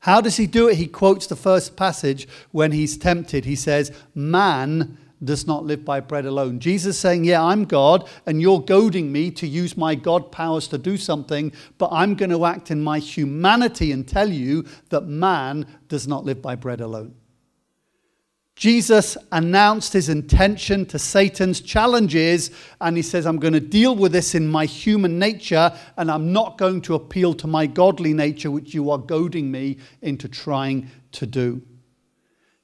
How 0.00 0.20
does 0.20 0.36
he 0.36 0.46
do 0.46 0.68
it? 0.68 0.76
He 0.76 0.86
quotes 0.86 1.26
the 1.26 1.36
first 1.36 1.76
passage 1.76 2.28
when 2.50 2.72
he's 2.72 2.98
tempted. 2.98 3.46
He 3.46 3.56
says, 3.56 3.90
Man 4.14 4.98
does 5.22 5.46
not 5.46 5.64
live 5.64 5.84
by 5.84 6.00
bread 6.00 6.26
alone. 6.26 6.58
Jesus 6.58 6.98
saying, 6.98 7.24
Yeah, 7.24 7.42
I'm 7.42 7.64
God, 7.64 8.08
and 8.26 8.40
you're 8.40 8.60
goading 8.60 9.10
me 9.10 9.30
to 9.30 9.46
use 9.46 9.76
my 9.76 9.94
God 9.94 10.30
powers 10.30 10.68
to 10.68 10.78
do 10.78 10.96
something, 10.96 11.52
but 11.78 11.88
I'm 11.90 12.14
going 12.14 12.30
to 12.30 12.44
act 12.44 12.70
in 12.70 12.82
my 12.82 12.98
humanity 12.98 13.92
and 13.92 14.06
tell 14.06 14.28
you 14.28 14.66
that 14.90 15.02
man 15.02 15.66
does 15.88 16.06
not 16.06 16.24
live 16.24 16.42
by 16.42 16.54
bread 16.54 16.80
alone. 16.80 17.14
Jesus 18.56 19.16
announced 19.32 19.92
his 19.92 20.08
intention 20.08 20.86
to 20.86 20.98
Satan's 20.98 21.60
challenges, 21.60 22.52
and 22.80 22.96
he 22.96 23.02
says, 23.02 23.26
I'm 23.26 23.38
going 23.40 23.54
to 23.54 23.60
deal 23.60 23.96
with 23.96 24.12
this 24.12 24.34
in 24.34 24.46
my 24.46 24.64
human 24.64 25.18
nature, 25.18 25.76
and 25.96 26.08
I'm 26.08 26.32
not 26.32 26.56
going 26.56 26.80
to 26.82 26.94
appeal 26.94 27.34
to 27.34 27.48
my 27.48 27.66
godly 27.66 28.14
nature, 28.14 28.52
which 28.52 28.72
you 28.72 28.90
are 28.90 28.98
goading 28.98 29.50
me 29.50 29.78
into 30.02 30.28
trying 30.28 30.88
to 31.12 31.26
do. 31.26 31.62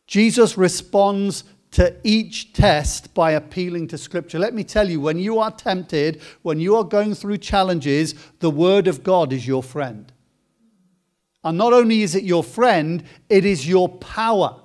Jesus 0.06 0.56
responds 0.56 1.42
to 1.72 1.96
each 2.04 2.52
test 2.52 3.12
by 3.14 3.32
appealing 3.32 3.88
to 3.88 3.98
Scripture. 3.98 4.38
Let 4.38 4.54
me 4.54 4.64
tell 4.64 4.88
you, 4.88 5.00
when 5.00 5.18
you 5.18 5.38
are 5.40 5.50
tempted, 5.50 6.20
when 6.42 6.60
you 6.60 6.76
are 6.76 6.84
going 6.84 7.14
through 7.14 7.38
challenges, 7.38 8.14
the 8.38 8.50
Word 8.50 8.86
of 8.86 9.02
God 9.02 9.32
is 9.32 9.46
your 9.46 9.62
friend. 9.62 10.12
And 11.42 11.58
not 11.58 11.72
only 11.72 12.02
is 12.02 12.14
it 12.14 12.24
your 12.24 12.44
friend, 12.44 13.02
it 13.28 13.44
is 13.44 13.68
your 13.68 13.88
power. 13.88 14.60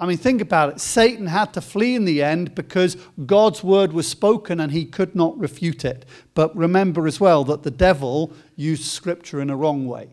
I 0.00 0.06
mean, 0.06 0.16
think 0.16 0.40
about 0.40 0.70
it. 0.70 0.80
Satan 0.80 1.26
had 1.26 1.52
to 1.52 1.60
flee 1.60 1.94
in 1.94 2.06
the 2.06 2.22
end 2.22 2.54
because 2.54 2.96
God's 3.26 3.62
word 3.62 3.92
was 3.92 4.08
spoken 4.08 4.58
and 4.58 4.72
he 4.72 4.86
could 4.86 5.14
not 5.14 5.38
refute 5.38 5.84
it. 5.84 6.06
But 6.32 6.56
remember 6.56 7.06
as 7.06 7.20
well 7.20 7.44
that 7.44 7.64
the 7.64 7.70
devil 7.70 8.32
used 8.56 8.84
scripture 8.84 9.42
in 9.42 9.50
a 9.50 9.56
wrong 9.56 9.86
way. 9.86 10.08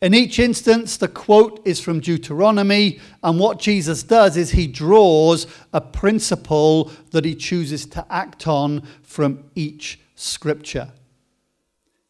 In 0.00 0.14
each 0.14 0.38
instance, 0.38 0.96
the 0.96 1.08
quote 1.08 1.60
is 1.64 1.80
from 1.80 2.00
Deuteronomy, 2.00 3.00
and 3.22 3.40
what 3.40 3.58
Jesus 3.58 4.02
does 4.02 4.36
is 4.36 4.50
he 4.50 4.66
draws 4.66 5.46
a 5.72 5.80
principle 5.80 6.92
that 7.10 7.24
he 7.24 7.34
chooses 7.34 7.86
to 7.86 8.06
act 8.10 8.46
on 8.46 8.82
from 9.02 9.44
each 9.54 9.98
scripture. 10.14 10.92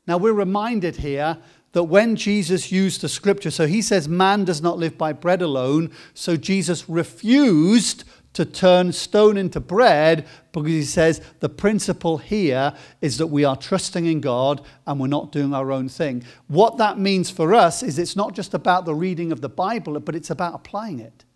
Now, 0.06 0.18
we're 0.18 0.32
reminded 0.32 0.96
here 0.96 1.38
that 1.76 1.84
when 1.84 2.16
Jesus 2.16 2.72
used 2.72 3.02
the 3.02 3.08
scripture, 3.08 3.50
so 3.50 3.66
he 3.66 3.82
says, 3.82 4.08
Man 4.08 4.46
does 4.46 4.62
not 4.62 4.78
live 4.78 4.96
by 4.96 5.12
bread 5.12 5.42
alone, 5.42 5.90
so 6.14 6.34
Jesus 6.34 6.88
refused 6.88 8.04
to 8.32 8.46
turn 8.46 8.94
stone 8.94 9.36
into 9.36 9.60
bread 9.60 10.26
because 10.52 10.70
he 10.70 10.84
says 10.84 11.20
the 11.40 11.50
principle 11.50 12.16
here 12.16 12.72
is 13.02 13.18
that 13.18 13.26
we 13.26 13.44
are 13.44 13.56
trusting 13.56 14.06
in 14.06 14.22
God 14.22 14.64
and 14.86 14.98
we're 14.98 15.06
not 15.06 15.32
doing 15.32 15.52
our 15.52 15.70
own 15.70 15.90
thing. 15.90 16.24
What 16.48 16.78
that 16.78 16.98
means 16.98 17.28
for 17.28 17.54
us 17.54 17.82
is 17.82 17.98
it's 17.98 18.16
not 18.16 18.34
just 18.34 18.54
about 18.54 18.86
the 18.86 18.94
reading 18.94 19.30
of 19.30 19.42
the 19.42 19.50
Bible, 19.50 20.00
but 20.00 20.16
it's 20.16 20.30
about 20.30 20.54
applying 20.54 20.98
it. 20.98 21.26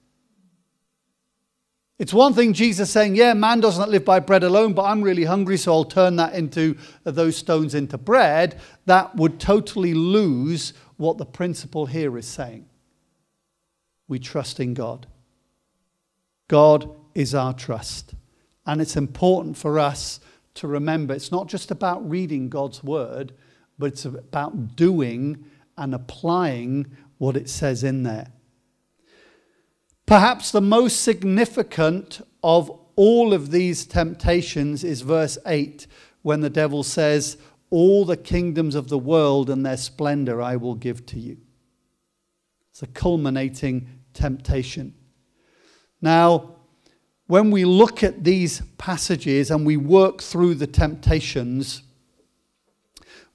It's 2.00 2.14
one 2.14 2.32
thing 2.32 2.54
Jesus 2.54 2.90
saying, 2.90 3.14
Yeah, 3.14 3.34
man 3.34 3.60
does 3.60 3.78
not 3.78 3.90
live 3.90 4.06
by 4.06 4.20
bread 4.20 4.42
alone, 4.42 4.72
but 4.72 4.84
I'm 4.84 5.02
really 5.02 5.24
hungry, 5.24 5.58
so 5.58 5.70
I'll 5.74 5.84
turn 5.84 6.16
that 6.16 6.32
into 6.32 6.78
uh, 7.04 7.10
those 7.10 7.36
stones 7.36 7.74
into 7.74 7.98
bread. 7.98 8.58
That 8.86 9.14
would 9.16 9.38
totally 9.38 9.92
lose 9.92 10.72
what 10.96 11.18
the 11.18 11.26
principle 11.26 11.84
here 11.84 12.16
is 12.16 12.26
saying. 12.26 12.64
We 14.08 14.18
trust 14.18 14.60
in 14.60 14.72
God. 14.72 15.08
God 16.48 16.90
is 17.14 17.34
our 17.34 17.52
trust. 17.52 18.14
And 18.64 18.80
it's 18.80 18.96
important 18.96 19.58
for 19.58 19.78
us 19.78 20.20
to 20.54 20.66
remember 20.66 21.12
it's 21.12 21.30
not 21.30 21.48
just 21.48 21.70
about 21.70 22.08
reading 22.08 22.48
God's 22.48 22.82
word, 22.82 23.34
but 23.78 23.92
it's 23.92 24.06
about 24.06 24.74
doing 24.74 25.44
and 25.76 25.94
applying 25.94 26.96
what 27.18 27.36
it 27.36 27.50
says 27.50 27.84
in 27.84 28.04
there. 28.04 28.32
Perhaps 30.10 30.50
the 30.50 30.60
most 30.60 31.02
significant 31.02 32.20
of 32.42 32.68
all 32.96 33.32
of 33.32 33.52
these 33.52 33.86
temptations 33.86 34.82
is 34.82 35.02
verse 35.02 35.38
8, 35.46 35.86
when 36.22 36.40
the 36.40 36.50
devil 36.50 36.82
says, 36.82 37.36
All 37.70 38.04
the 38.04 38.16
kingdoms 38.16 38.74
of 38.74 38.88
the 38.88 38.98
world 38.98 39.48
and 39.48 39.64
their 39.64 39.76
splendor 39.76 40.42
I 40.42 40.56
will 40.56 40.74
give 40.74 41.06
to 41.06 41.20
you. 41.20 41.36
It's 42.72 42.82
a 42.82 42.88
culminating 42.88 44.00
temptation. 44.12 44.94
Now, 46.02 46.56
when 47.28 47.52
we 47.52 47.64
look 47.64 48.02
at 48.02 48.24
these 48.24 48.62
passages 48.78 49.48
and 49.52 49.64
we 49.64 49.76
work 49.76 50.22
through 50.22 50.56
the 50.56 50.66
temptations, 50.66 51.84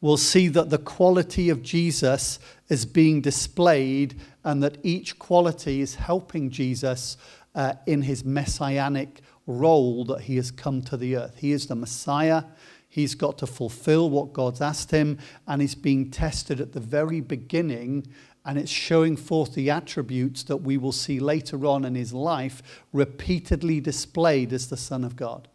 we'll 0.01 0.17
see 0.17 0.47
that 0.49 0.69
the 0.69 0.77
quality 0.77 1.49
of 1.49 1.61
Jesus 1.61 2.39
is 2.69 2.85
being 2.85 3.21
displayed 3.21 4.19
and 4.43 4.61
that 4.63 4.77
each 4.83 5.17
quality 5.19 5.81
is 5.81 5.95
helping 5.95 6.49
Jesus 6.49 7.17
uh, 7.55 7.73
in 7.85 8.01
his 8.01 8.23
messianic 8.23 9.21
role 9.47 10.05
that 10.05 10.21
he 10.21 10.35
has 10.35 10.51
come 10.51 10.81
to 10.83 10.97
the 10.97 11.15
earth. 11.15 11.37
He 11.37 11.51
is 11.51 11.67
the 11.67 11.75
Messiah. 11.75 12.43
He's 12.87 13.15
got 13.15 13.37
to 13.39 13.47
fulfill 13.47 14.09
what 14.09 14.33
God's 14.33 14.61
asked 14.61 14.91
him, 14.91 15.19
and 15.47 15.61
he's 15.61 15.75
being 15.75 16.09
tested 16.09 16.61
at 16.61 16.73
the 16.73 16.79
very 16.79 17.19
beginning 17.21 18.07
and 18.45 18.59
it's 18.59 18.71
showing 18.71 19.17
forth 19.17 19.55
the 19.55 19.71
attributes 19.71 20.43
that 20.43 20.57
we 20.57 20.77
will 20.77 20.91
see 20.91 21.19
later 21.19 21.65
on 21.65 21.83
in 21.83 21.95
his 21.95 22.13
life 22.13 22.61
repeatedly 22.93 23.81
displayed 23.81 24.53
as 24.53 24.69
the 24.69 24.77
Son 24.77 25.03
of 25.03 25.15
God. 25.15 25.47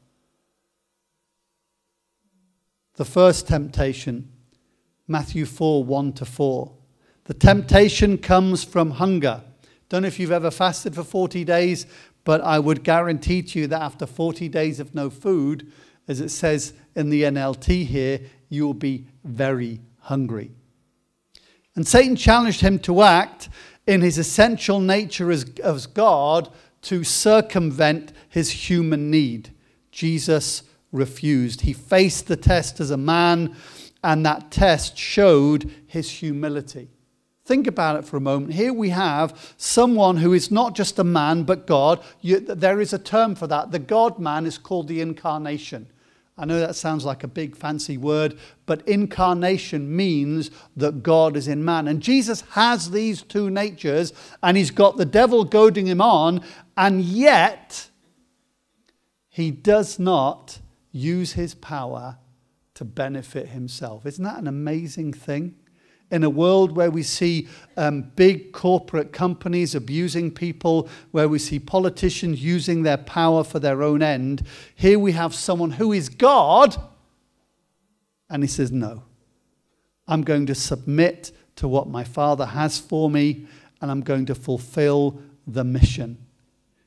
The 3.01 3.07
first 3.07 3.49
temptation, 3.49 4.29
Matthew 5.09 5.47
4 5.47 5.85
1 5.85 6.13
to 6.13 6.27
4. 6.27 6.71
The 7.25 7.33
temptation 7.33 8.19
comes 8.19 8.63
from 8.63 8.91
hunger. 8.91 9.41
Don't 9.89 10.03
know 10.03 10.09
if 10.09 10.21
you've 10.21 10.31
ever 10.31 10.51
fasted 10.51 10.95
for 10.95 11.03
40 11.03 11.43
days, 11.45 11.87
but 12.25 12.43
I 12.43 12.59
would 12.59 12.85
guarantee 12.85 13.41
to 13.41 13.61
you 13.61 13.67
that 13.69 13.81
after 13.81 14.05
40 14.05 14.51
days 14.51 14.81
of 14.81 14.95
no 14.95 15.09
food, 15.09 15.73
as 16.09 16.21
it 16.21 16.29
says 16.29 16.75
in 16.95 17.09
the 17.09 17.23
NLT 17.23 17.87
here, 17.87 18.21
you 18.51 18.67
will 18.67 18.75
be 18.75 19.07
very 19.25 19.81
hungry. 20.01 20.51
And 21.77 21.89
Satan 21.89 22.17
challenged 22.17 22.61
him 22.61 22.79
to 22.81 23.01
act 23.01 23.49
in 23.87 24.03
his 24.03 24.19
essential 24.19 24.79
nature 24.79 25.31
as, 25.31 25.47
as 25.65 25.87
God 25.87 26.53
to 26.83 27.03
circumvent 27.03 28.13
his 28.29 28.51
human 28.51 29.11
need. 29.11 29.55
Jesus 29.91 30.65
refused. 30.93 31.63
He 31.63 31.73
faced 31.73 32.27
the 32.27 32.37
test 32.37 32.81
as 32.81 32.91
a 32.91 32.97
man, 32.97 33.57
and 34.03 34.25
that 34.25 34.51
test 34.51 34.97
showed 34.97 35.71
his 35.87 36.11
humility. 36.11 36.91
Think 37.45 37.67
about 37.67 37.97
it 37.97 38.05
for 38.05 38.17
a 38.17 38.21
moment. 38.21 38.53
Here 38.53 38.73
we 38.73 38.91
have 38.91 39.55
someone 39.57 40.19
who 40.19 40.33
is 40.33 40.51
not 40.51 40.77
just 40.77 40.99
a 40.99 41.05
man, 41.05 41.43
but 41.43 41.67
God. 41.67 42.03
You, 42.21 42.39
there 42.39 42.81
is 42.81 42.93
a 42.93 42.99
term 42.99 43.35
for 43.35 43.47
that. 43.49 43.73
The 43.73 43.79
God 43.79 44.19
man 44.19 44.47
is 44.47 44.57
called 44.57 44.87
the 44.87 45.01
incarnation. 45.01 45.89
I 46.39 46.45
know 46.47 46.59
that 46.61 46.75
sounds 46.75 47.05
like 47.05 47.23
a 47.23 47.29
big 47.29 47.55
fancy 47.55 47.99
word, 47.99 48.39
but 48.65 48.87
incarnation 48.89 49.95
means 49.95 50.51
that 50.77 51.03
God 51.03 51.37
is 51.37 51.49
in 51.49 51.65
man. 51.65 51.87
And 51.87 52.01
Jesus 52.01 52.43
has 52.53 52.93
these 52.93 53.23
two 53.23 53.51
natures, 53.51 54.15
and 54.43 54.57
he's 54.57 54.71
got 54.71 54.97
the 54.97 55.05
devil 55.05 55.45
goading 55.45 55.87
him 55.87 56.01
on, 56.01 56.43
and 56.79 57.03
yet 57.03 57.91
he 59.29 59.51
does 59.51 59.99
not 59.99 60.61
use 60.93 61.33
his 61.33 61.55
power 61.55 62.19
to 62.75 62.85
benefit 62.85 63.49
himself. 63.49 64.07
Isn't 64.07 64.25
that 64.25 64.39
an 64.39 64.47
amazing 64.47 65.13
thing? 65.13 65.55
in 66.11 66.25
a 66.25 66.31
world 66.31 66.73
where 66.73 66.91
we 66.91 67.03
see 67.03 67.49
um, 67.77 68.03
big 68.17 68.53
corporate 68.53 69.13
companies 69.13 69.75
abusing 69.75 70.31
people, 70.31 70.89
where 71.13 71.29
we 71.29 71.39
see 71.39 71.59
politicians 71.59 72.43
using 72.43 72.83
their 72.83 72.97
power 72.97 73.45
for 73.45 73.59
their 73.59 73.83
own 73.83 74.03
end, 74.03 74.43
here 74.75 74.99
we 74.99 75.13
have 75.13 75.35
someone 75.35 75.71
who 75.73 75.93
is 75.93 76.09
God, 76.09 76.77
and 78.29 78.43
he 78.43 78.49
says, 78.49 78.73
No, 78.73 79.05
I'm 80.09 80.23
going 80.23 80.47
to 80.47 80.55
submit 80.55 81.33
to 81.57 81.69
what 81.69 81.89
my 81.89 82.05
Father 82.05 82.47
has 82.47 82.79
for 82.79 83.09
me, 83.11 83.47
and 83.81 83.91
I'm 83.91 84.01
going 84.01 84.27
to 84.27 84.35
fulfill 84.35 85.21
the 85.47 85.65
mission. 85.65 86.19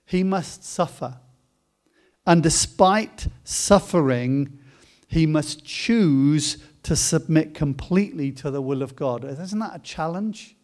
He 0.05 0.24
must 0.24 0.63
suffer. 0.65 1.19
And 2.25 2.42
despite 2.42 3.27
suffering, 3.44 4.60
he 5.08 5.25
must 5.25 5.65
choose 5.65 6.58
to 6.84 6.96
submit 6.96 7.53
completely 7.53 8.32
to 8.32 8.51
the 8.51 8.62
will 8.62 8.82
of 8.82 8.96
God. 8.96 9.24
Isn't 9.25 9.60
that 9.60 9.75
a 9.75 9.80
challenge? 9.80 10.56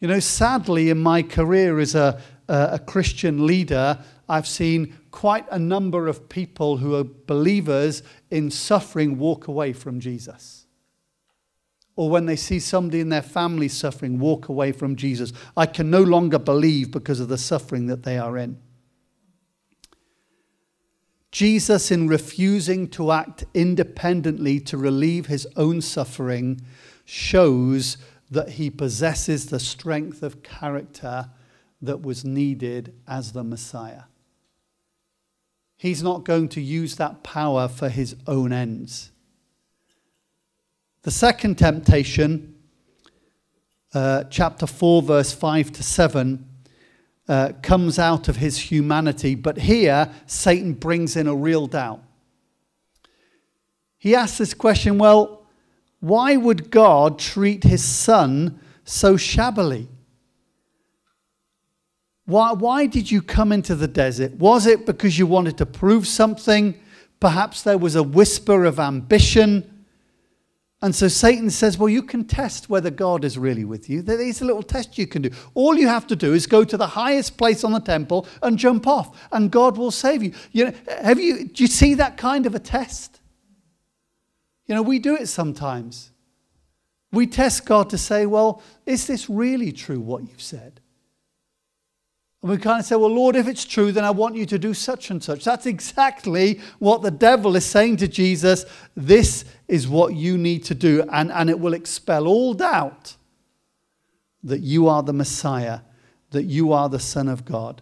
You 0.00 0.08
know, 0.08 0.20
sadly, 0.20 0.90
in 0.90 0.98
my 0.98 1.22
career 1.22 1.78
as 1.78 1.94
a, 1.94 2.20
a 2.48 2.78
Christian 2.78 3.46
leader, 3.46 3.98
I've 4.28 4.48
seen 4.48 4.98
quite 5.10 5.46
a 5.50 5.58
number 5.58 6.08
of 6.08 6.28
people 6.28 6.78
who 6.78 6.94
are 6.96 7.04
believers 7.04 8.02
in 8.30 8.50
suffering 8.50 9.18
walk 9.18 9.46
away 9.46 9.72
from 9.72 10.00
Jesus. 10.00 10.66
Or 11.94 12.08
when 12.08 12.26
they 12.26 12.36
see 12.36 12.58
somebody 12.58 13.00
in 13.00 13.10
their 13.10 13.22
family 13.22 13.68
suffering, 13.68 14.18
walk 14.18 14.48
away 14.48 14.72
from 14.72 14.96
Jesus. 14.96 15.32
I 15.56 15.66
can 15.66 15.90
no 15.90 16.02
longer 16.02 16.38
believe 16.38 16.90
because 16.90 17.20
of 17.20 17.28
the 17.28 17.38
suffering 17.38 17.86
that 17.86 18.02
they 18.02 18.18
are 18.18 18.38
in. 18.38 18.58
Jesus, 21.32 21.90
in 21.90 22.08
refusing 22.08 22.86
to 22.88 23.10
act 23.10 23.44
independently 23.54 24.60
to 24.60 24.76
relieve 24.76 25.26
his 25.26 25.48
own 25.56 25.80
suffering, 25.80 26.60
shows 27.06 27.96
that 28.30 28.50
he 28.50 28.70
possesses 28.70 29.46
the 29.46 29.58
strength 29.58 30.22
of 30.22 30.42
character 30.42 31.30
that 31.80 32.02
was 32.02 32.24
needed 32.24 32.94
as 33.08 33.32
the 33.32 33.42
Messiah. 33.42 34.04
He's 35.76 36.02
not 36.02 36.24
going 36.24 36.48
to 36.50 36.60
use 36.60 36.96
that 36.96 37.22
power 37.22 37.66
for 37.66 37.88
his 37.88 38.14
own 38.26 38.52
ends. 38.52 39.10
The 41.02 41.10
second 41.10 41.58
temptation, 41.58 42.54
uh, 43.92 44.24
chapter 44.24 44.66
4, 44.66 45.02
verse 45.02 45.32
5 45.32 45.72
to 45.72 45.82
7, 45.82 46.46
uh, 47.28 47.52
comes 47.62 47.98
out 47.98 48.28
of 48.28 48.36
his 48.36 48.58
humanity. 48.58 49.34
But 49.34 49.58
here, 49.58 50.10
Satan 50.26 50.74
brings 50.74 51.16
in 51.16 51.26
a 51.26 51.34
real 51.34 51.66
doubt. 51.66 52.02
He 53.98 54.14
asks 54.14 54.38
this 54.38 54.54
question 54.54 54.98
well, 54.98 55.46
why 56.00 56.36
would 56.36 56.70
God 56.70 57.18
treat 57.18 57.62
his 57.62 57.84
son 57.84 58.58
so 58.84 59.16
shabbily? 59.16 59.88
Why, 62.24 62.52
why 62.52 62.86
did 62.86 63.10
you 63.10 63.22
come 63.22 63.52
into 63.52 63.74
the 63.74 63.88
desert? 63.88 64.32
Was 64.32 64.66
it 64.66 64.86
because 64.86 65.18
you 65.18 65.26
wanted 65.26 65.58
to 65.58 65.66
prove 65.66 66.08
something? 66.08 66.74
Perhaps 67.20 67.62
there 67.62 67.78
was 67.78 67.94
a 67.94 68.02
whisper 68.02 68.64
of 68.64 68.80
ambition. 68.80 69.71
And 70.82 70.92
so 70.96 71.06
Satan 71.06 71.48
says, 71.48 71.78
Well, 71.78 71.88
you 71.88 72.02
can 72.02 72.24
test 72.24 72.68
whether 72.68 72.90
God 72.90 73.24
is 73.24 73.38
really 73.38 73.64
with 73.64 73.88
you. 73.88 74.02
There's 74.02 74.42
a 74.42 74.44
little 74.44 74.64
test 74.64 74.98
you 74.98 75.06
can 75.06 75.22
do. 75.22 75.30
All 75.54 75.76
you 75.76 75.86
have 75.86 76.08
to 76.08 76.16
do 76.16 76.34
is 76.34 76.48
go 76.48 76.64
to 76.64 76.76
the 76.76 76.88
highest 76.88 77.38
place 77.38 77.62
on 77.62 77.70
the 77.70 77.80
temple 77.80 78.26
and 78.42 78.58
jump 78.58 78.88
off, 78.88 79.28
and 79.30 79.50
God 79.50 79.78
will 79.78 79.92
save 79.92 80.24
you. 80.24 80.32
You 80.50 80.66
know, 80.66 80.72
have 81.00 81.20
you 81.20 81.46
do 81.46 81.62
you 81.62 81.68
see 81.68 81.94
that 81.94 82.16
kind 82.16 82.46
of 82.46 82.56
a 82.56 82.58
test? 82.58 83.20
You 84.66 84.74
know, 84.74 84.82
we 84.82 84.98
do 84.98 85.14
it 85.14 85.26
sometimes. 85.26 86.10
We 87.12 87.28
test 87.28 87.64
God 87.64 87.88
to 87.90 87.98
say, 87.98 88.26
Well, 88.26 88.60
is 88.84 89.06
this 89.06 89.30
really 89.30 89.70
true 89.70 90.00
what 90.00 90.22
you've 90.22 90.42
said? 90.42 90.80
And 92.42 92.50
we 92.50 92.58
kind 92.58 92.80
of 92.80 92.86
say, 92.86 92.96
Well, 92.96 93.14
Lord, 93.14 93.36
if 93.36 93.46
it's 93.46 93.64
true, 93.64 93.92
then 93.92 94.04
I 94.04 94.10
want 94.10 94.34
you 94.34 94.44
to 94.46 94.58
do 94.58 94.74
such 94.74 95.10
and 95.10 95.22
such. 95.22 95.44
That's 95.44 95.66
exactly 95.66 96.60
what 96.80 97.02
the 97.02 97.10
devil 97.10 97.54
is 97.54 97.64
saying 97.64 97.98
to 97.98 98.08
Jesus. 98.08 98.66
This 98.96 99.44
is 99.68 99.86
what 99.86 100.14
you 100.14 100.36
need 100.36 100.64
to 100.64 100.74
do. 100.74 101.04
And, 101.12 101.30
and 101.30 101.48
it 101.48 101.58
will 101.58 101.74
expel 101.74 102.26
all 102.26 102.52
doubt 102.52 103.16
that 104.42 104.60
you 104.60 104.88
are 104.88 105.04
the 105.04 105.12
Messiah, 105.12 105.80
that 106.30 106.44
you 106.44 106.72
are 106.72 106.88
the 106.88 106.98
Son 106.98 107.28
of 107.28 107.44
God. 107.44 107.80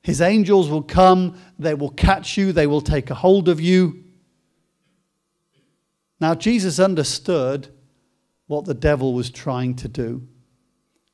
His 0.00 0.22
angels 0.22 0.70
will 0.70 0.82
come, 0.82 1.38
they 1.58 1.74
will 1.74 1.90
catch 1.90 2.38
you, 2.38 2.52
they 2.52 2.66
will 2.66 2.80
take 2.80 3.10
a 3.10 3.14
hold 3.14 3.46
of 3.46 3.60
you. 3.60 4.04
Now, 6.18 6.34
Jesus 6.34 6.80
understood 6.80 7.68
what 8.46 8.64
the 8.64 8.74
devil 8.74 9.12
was 9.12 9.28
trying 9.28 9.76
to 9.76 9.88
do. 9.88 10.26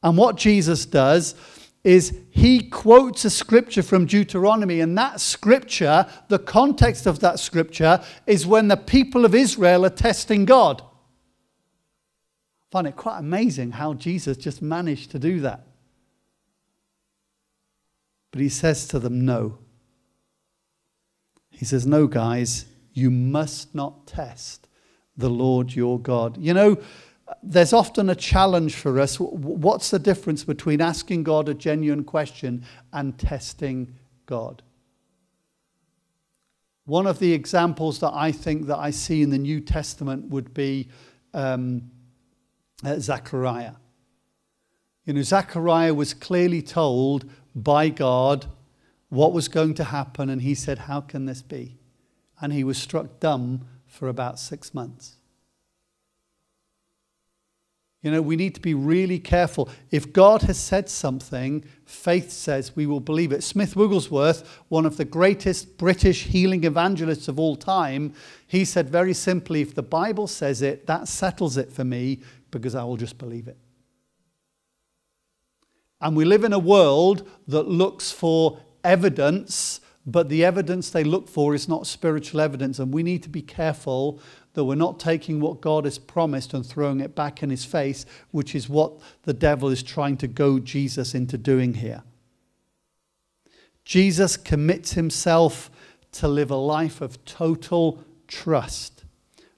And 0.03 0.17
what 0.17 0.37
Jesus 0.37 0.87
does 0.87 1.35
is 1.85 2.19
he 2.31 2.63
quotes 2.71 3.27
a 3.27 3.31
scripture 3.31 3.83
from 3.83 4.07
Deuteronomy, 4.07 4.81
and 4.81 4.97
that 4.97 5.21
scripture, 5.21 6.07
the 6.29 6.39
context 6.39 7.07
of 7.07 7.21
that 7.21 7.39
scripture, 7.39 8.03
is 8.27 8.47
when 8.47 8.69
the 8.69 8.77
people 8.77 9.27
of 9.27 9.35
Israel 9.35 9.85
are 9.85 9.91
testing 9.91 10.47
God. 10.47 10.81
I 10.81 10.87
find 12.73 12.87
it 12.87 12.97
quite 12.97 13.19
amazing 13.19 13.73
how 13.73 13.93
Jesus 13.93 14.39
just 14.39 14.63
managed 14.63 15.11
to 15.11 15.19
do 15.19 15.41
that. 15.41 15.67
But 18.31 18.41
he 18.41 18.49
says 18.49 18.89
to 18.89 18.99
them, 18.99 19.25
No. 19.25 19.59
He 21.51 21.67
says, 21.67 21.87
No, 21.87 22.07
guys, 22.07 22.65
you 22.95 23.11
must 23.11 23.75
not 23.75 24.07
test 24.07 24.67
the 25.17 25.31
Lord 25.31 25.75
your 25.75 26.01
God. 26.01 26.39
You 26.39 26.55
know, 26.55 26.79
there's 27.43 27.73
often 27.73 28.11
a 28.11 28.15
challenge 28.15 28.75
for 28.75 29.01
us. 29.01 29.19
What's 29.19 29.91
the 29.91 29.99
difference 29.99 30.45
between 30.45 30.81
asking 30.81 31.23
God 31.23 31.49
a 31.49 31.55
genuine 31.55 32.05
question 32.05 32.65
and 32.93 33.19
testing 33.19 33.95
God? 34.27 34.63
One 36.87 37.07
of 37.07 37.19
the 37.19 37.33
examples 37.33 38.01
that 38.01 38.13
I 38.13 38.31
think 38.31 38.67
that 38.67 38.79
I 38.79 38.91
see 38.91 39.23
in 39.23 39.31
the 39.31 39.39
New 39.39 39.61
Testament 39.61 40.29
would 40.29 40.53
be 40.53 40.89
um, 41.33 41.91
uh, 42.85 42.99
Zechariah. 42.99 43.75
You 45.07 45.15
know, 45.15 45.23
Zechariah 45.23 45.95
was 45.95 46.13
clearly 46.13 46.61
told 46.61 47.31
by 47.55 47.89
God 47.89 48.47
what 49.09 49.33
was 49.33 49.49
going 49.49 49.75
to 49.75 49.85
happen, 49.85 50.29
and 50.29 50.43
he 50.43 50.55
said, 50.55 50.81
How 50.81 51.01
can 51.01 51.25
this 51.25 51.41
be? 51.41 51.79
And 52.41 52.53
he 52.53 52.65
was 52.65 52.77
struck 52.77 53.21
dumb 53.21 53.67
for 53.87 54.09
about 54.09 54.39
six 54.39 54.75
months. 54.75 55.17
You 58.05 58.11
know, 58.11 58.21
we 58.21 58.37
need 58.37 58.55
to 58.55 58.61
be 58.61 58.75
really 58.75 59.19
careful. 59.19 59.71
If 59.91 60.13
God 60.13 60.43
has 60.43 60.59
said 60.59 60.91
something, 60.91 61.65
faith 61.87 62.31
says 62.31 62.77
we 62.77 62.85
will 62.85 63.01
believe 63.01 63.33
it. 63.33 63.43
Smith 63.43 63.75
Wigglesworth, 63.75 64.47
one 64.69 64.85
of 64.85 64.99
the 64.99 65.07
greatest 65.07 65.79
British 65.79 66.25
healing 66.25 66.65
evangelists 66.65 67.29
of 67.29 67.41
all 67.41 67.57
time, 67.57 68.13
he 68.47 68.67
said 68.67 68.91
very 68.91 69.15
simply 69.15 69.63
if 69.63 69.75
the 69.75 69.83
Bible 69.83 70.27
says 70.27 70.61
it, 70.61 70.87
that 70.87 71.09
settles 71.09 71.57
it 71.57 71.73
for 71.73 71.83
me 71.83 72.21
because 72.51 72.75
I 72.75 72.85
will 72.85 72.99
just 72.99 73.17
believe 73.17 73.49
it. 73.49 73.57
And 76.03 76.15
we 76.15 76.27
live 76.27 76.45
in 76.45 76.53
a 76.53 76.59
world 76.59 77.27
that 77.49 77.69
looks 77.69 78.13
for 78.13 78.61
evidence, 78.85 79.81
but 80.05 80.29
the 80.29 80.45
evidence 80.45 80.91
they 80.91 81.05
look 81.05 81.27
for 81.27 81.55
is 81.55 81.71
not 81.71 81.87
spiritual 81.87 82.43
evidence. 82.43 82.79
And 82.79 82.93
we 82.93 83.03
need 83.03 83.23
to 83.23 83.31
be 83.31 83.41
careful 83.41 84.21
that 84.55 84.65
we're 84.65 84.75
not 84.75 84.99
taking 84.99 85.41
what 85.41 85.61
God 85.61 85.85
has 85.85 85.99
promised 85.99 86.55
and 86.55 86.65
throwing 86.65 87.01
it 87.01 87.15
back 87.15 87.43
in 87.43 87.51
his 87.51 87.65
face, 87.65 88.07
which 88.31 88.55
is 88.55 88.69
what 88.69 88.93
the 89.25 89.35
devil 89.35 89.69
is 89.69 89.83
trying 89.83 90.17
to 90.19 90.29
goad 90.29 90.65
Jesus 90.65 91.15
into 91.15 91.37
doing 91.37 91.75
here. 91.75 92.03
Jesus 93.85 94.37
commits 94.37 94.93
himself 94.93 95.71
to 96.13 96.29
live 96.29 96.51
a 96.51 96.57
life 96.57 97.01
of 97.01 97.23
total 97.25 98.03
trust. 98.29 99.05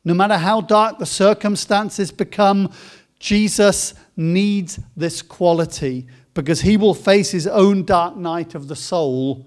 No 0.05 0.15
matter 0.15 0.39
how 0.39 0.61
dark 0.61 0.99
the 0.99 1.07
circumstances 1.07 2.11
become, 2.11 2.73
Jesus 3.19 3.95
needs 4.17 4.81
this 4.97 5.23
quality 5.23 6.07
because 6.35 6.63
he 6.63 6.77
will 6.77 6.95
face 6.95 7.31
his 7.31 7.47
own 7.47 7.85
dark 7.85 8.17
night 8.17 8.55
of 8.55 8.69
the 8.69 8.77
soul 8.77 9.47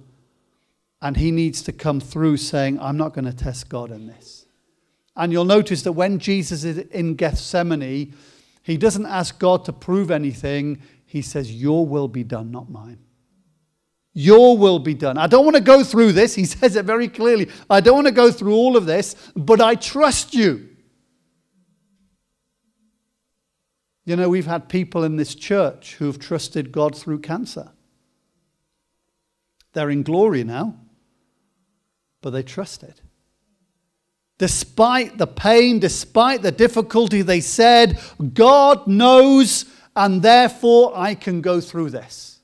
and 1.01 1.17
he 1.17 1.31
needs 1.31 1.61
to 1.63 1.71
come 1.71 1.99
through 1.99 2.37
saying, 2.37 2.79
I'm 2.79 2.97
not 2.97 3.13
going 3.13 3.25
to 3.25 3.33
test 3.33 3.69
God 3.69 3.91
in 3.91 4.07
this. 4.07 4.45
And 5.15 5.31
you'll 5.31 5.45
notice 5.45 5.81
that 5.83 5.93
when 5.93 6.19
Jesus 6.19 6.63
is 6.63 6.77
in 6.77 7.15
Gethsemane, 7.15 8.13
he 8.63 8.77
doesn't 8.77 9.05
ask 9.05 9.39
God 9.39 9.65
to 9.65 9.73
prove 9.73 10.11
anything. 10.11 10.81
He 11.05 11.21
says, 11.21 11.51
Your 11.51 11.85
will 11.85 12.07
be 12.07 12.23
done, 12.23 12.51
not 12.51 12.69
mine. 12.69 12.99
Your 14.13 14.57
will 14.57 14.79
be 14.79 14.93
done. 14.93 15.17
I 15.17 15.27
don't 15.27 15.45
want 15.45 15.55
to 15.55 15.61
go 15.61 15.83
through 15.83 16.13
this. 16.13 16.35
He 16.35 16.45
says 16.45 16.75
it 16.75 16.85
very 16.85 17.07
clearly. 17.07 17.49
I 17.69 17.79
don't 17.81 17.95
want 17.95 18.07
to 18.07 18.13
go 18.13 18.31
through 18.31 18.53
all 18.53 18.77
of 18.77 18.85
this, 18.85 19.15
but 19.35 19.61
I 19.61 19.75
trust 19.75 20.33
you. 20.33 20.69
You 24.05 24.15
know, 24.15 24.29
we've 24.29 24.47
had 24.47 24.69
people 24.69 25.03
in 25.03 25.17
this 25.17 25.35
church 25.35 25.95
who 25.95 26.05
have 26.07 26.17
trusted 26.17 26.71
God 26.71 26.95
through 26.95 27.19
cancer. 27.19 27.71
They're 29.73 29.91
in 29.91 30.03
glory 30.03 30.43
now, 30.43 30.75
but 32.21 32.31
they 32.31 32.41
trusted. 32.41 33.01
Despite 34.39 35.17
the 35.17 35.27
pain, 35.27 35.79
despite 35.79 36.41
the 36.41 36.51
difficulty, 36.51 37.21
they 37.21 37.41
said, 37.41 37.99
God 38.33 38.87
knows, 38.87 39.65
and 39.95 40.21
therefore 40.21 40.93
I 40.95 41.13
can 41.13 41.41
go 41.41 41.59
through 41.59 41.89
this. 41.91 42.39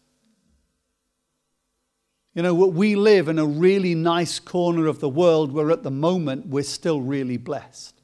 You 2.34 2.42
know, 2.42 2.54
we 2.54 2.98
live 2.98 3.30
in 3.30 3.40
a 3.40 3.46
really 3.46 3.96
nice 3.96 4.40
corner 4.40 4.88
of 4.88 5.00
the 5.00 5.08
world 5.08 5.54
where 5.54 5.72
at 5.72 5.84
the 5.84 5.92
moment 5.92 6.48
we're 6.48 6.64
still 6.64 7.00
really 7.00 7.38
blessed. 7.38 7.96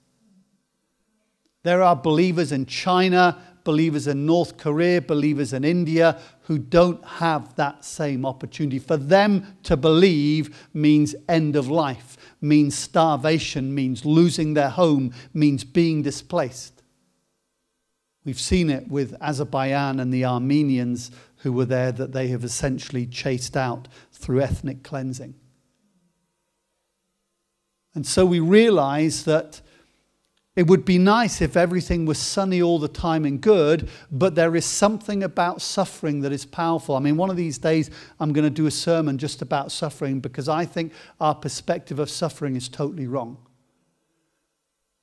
There 1.63 1.83
are 1.83 1.95
believers 1.95 2.53
in 2.53 2.65
China, 2.67 3.43
believers 3.63 4.07
in 4.07 4.25
North 4.25 4.57
Korea, 4.57 5.01
believers 5.01 5.53
in 5.53 5.63
India 5.63 6.19
who 6.43 6.57
don't 6.57 7.03
have 7.05 7.55
that 7.55 7.85
same 7.85 8.25
opportunity. 8.25 8.79
For 8.79 8.97
them 8.97 9.57
to 9.63 9.77
believe 9.77 10.69
means 10.73 11.15
end 11.29 11.55
of 11.55 11.69
life 11.69 12.17
means 12.41 12.75
starvation, 12.75 13.73
means 13.73 14.05
losing 14.05 14.53
their 14.55 14.69
home, 14.69 15.13
means 15.33 15.63
being 15.63 16.01
displaced. 16.01 16.81
We've 18.23 18.39
seen 18.39 18.69
it 18.69 18.87
with 18.87 19.15
Azerbaijan 19.21 19.99
and 19.99 20.13
the 20.13 20.25
Armenians 20.25 21.11
who 21.37 21.51
were 21.51 21.65
there 21.65 21.91
that 21.91 22.11
they 22.11 22.27
have 22.27 22.43
essentially 22.43 23.05
chased 23.05 23.57
out 23.57 23.87
through 24.11 24.41
ethnic 24.41 24.83
cleansing. 24.83 25.35
And 27.93 28.05
so 28.05 28.25
we 28.25 28.39
realize 28.39 29.25
that 29.25 29.61
it 30.55 30.67
would 30.67 30.83
be 30.83 30.97
nice 30.97 31.41
if 31.41 31.55
everything 31.55 32.05
was 32.05 32.17
sunny 32.17 32.61
all 32.61 32.77
the 32.77 32.89
time 32.89 33.23
and 33.23 33.39
good, 33.39 33.89
but 34.11 34.35
there 34.35 34.53
is 34.55 34.65
something 34.65 35.23
about 35.23 35.61
suffering 35.61 36.19
that 36.21 36.33
is 36.33 36.45
powerful. 36.45 36.95
I 36.95 36.99
mean, 36.99 37.15
one 37.15 37.29
of 37.29 37.37
these 37.37 37.57
days 37.57 37.89
I'm 38.19 38.33
going 38.33 38.43
to 38.43 38.49
do 38.49 38.65
a 38.65 38.71
sermon 38.71 39.17
just 39.17 39.41
about 39.41 39.71
suffering 39.71 40.19
because 40.19 40.49
I 40.49 40.65
think 40.65 40.91
our 41.21 41.33
perspective 41.33 41.99
of 41.99 42.09
suffering 42.09 42.57
is 42.57 42.67
totally 42.67 43.07
wrong. 43.07 43.37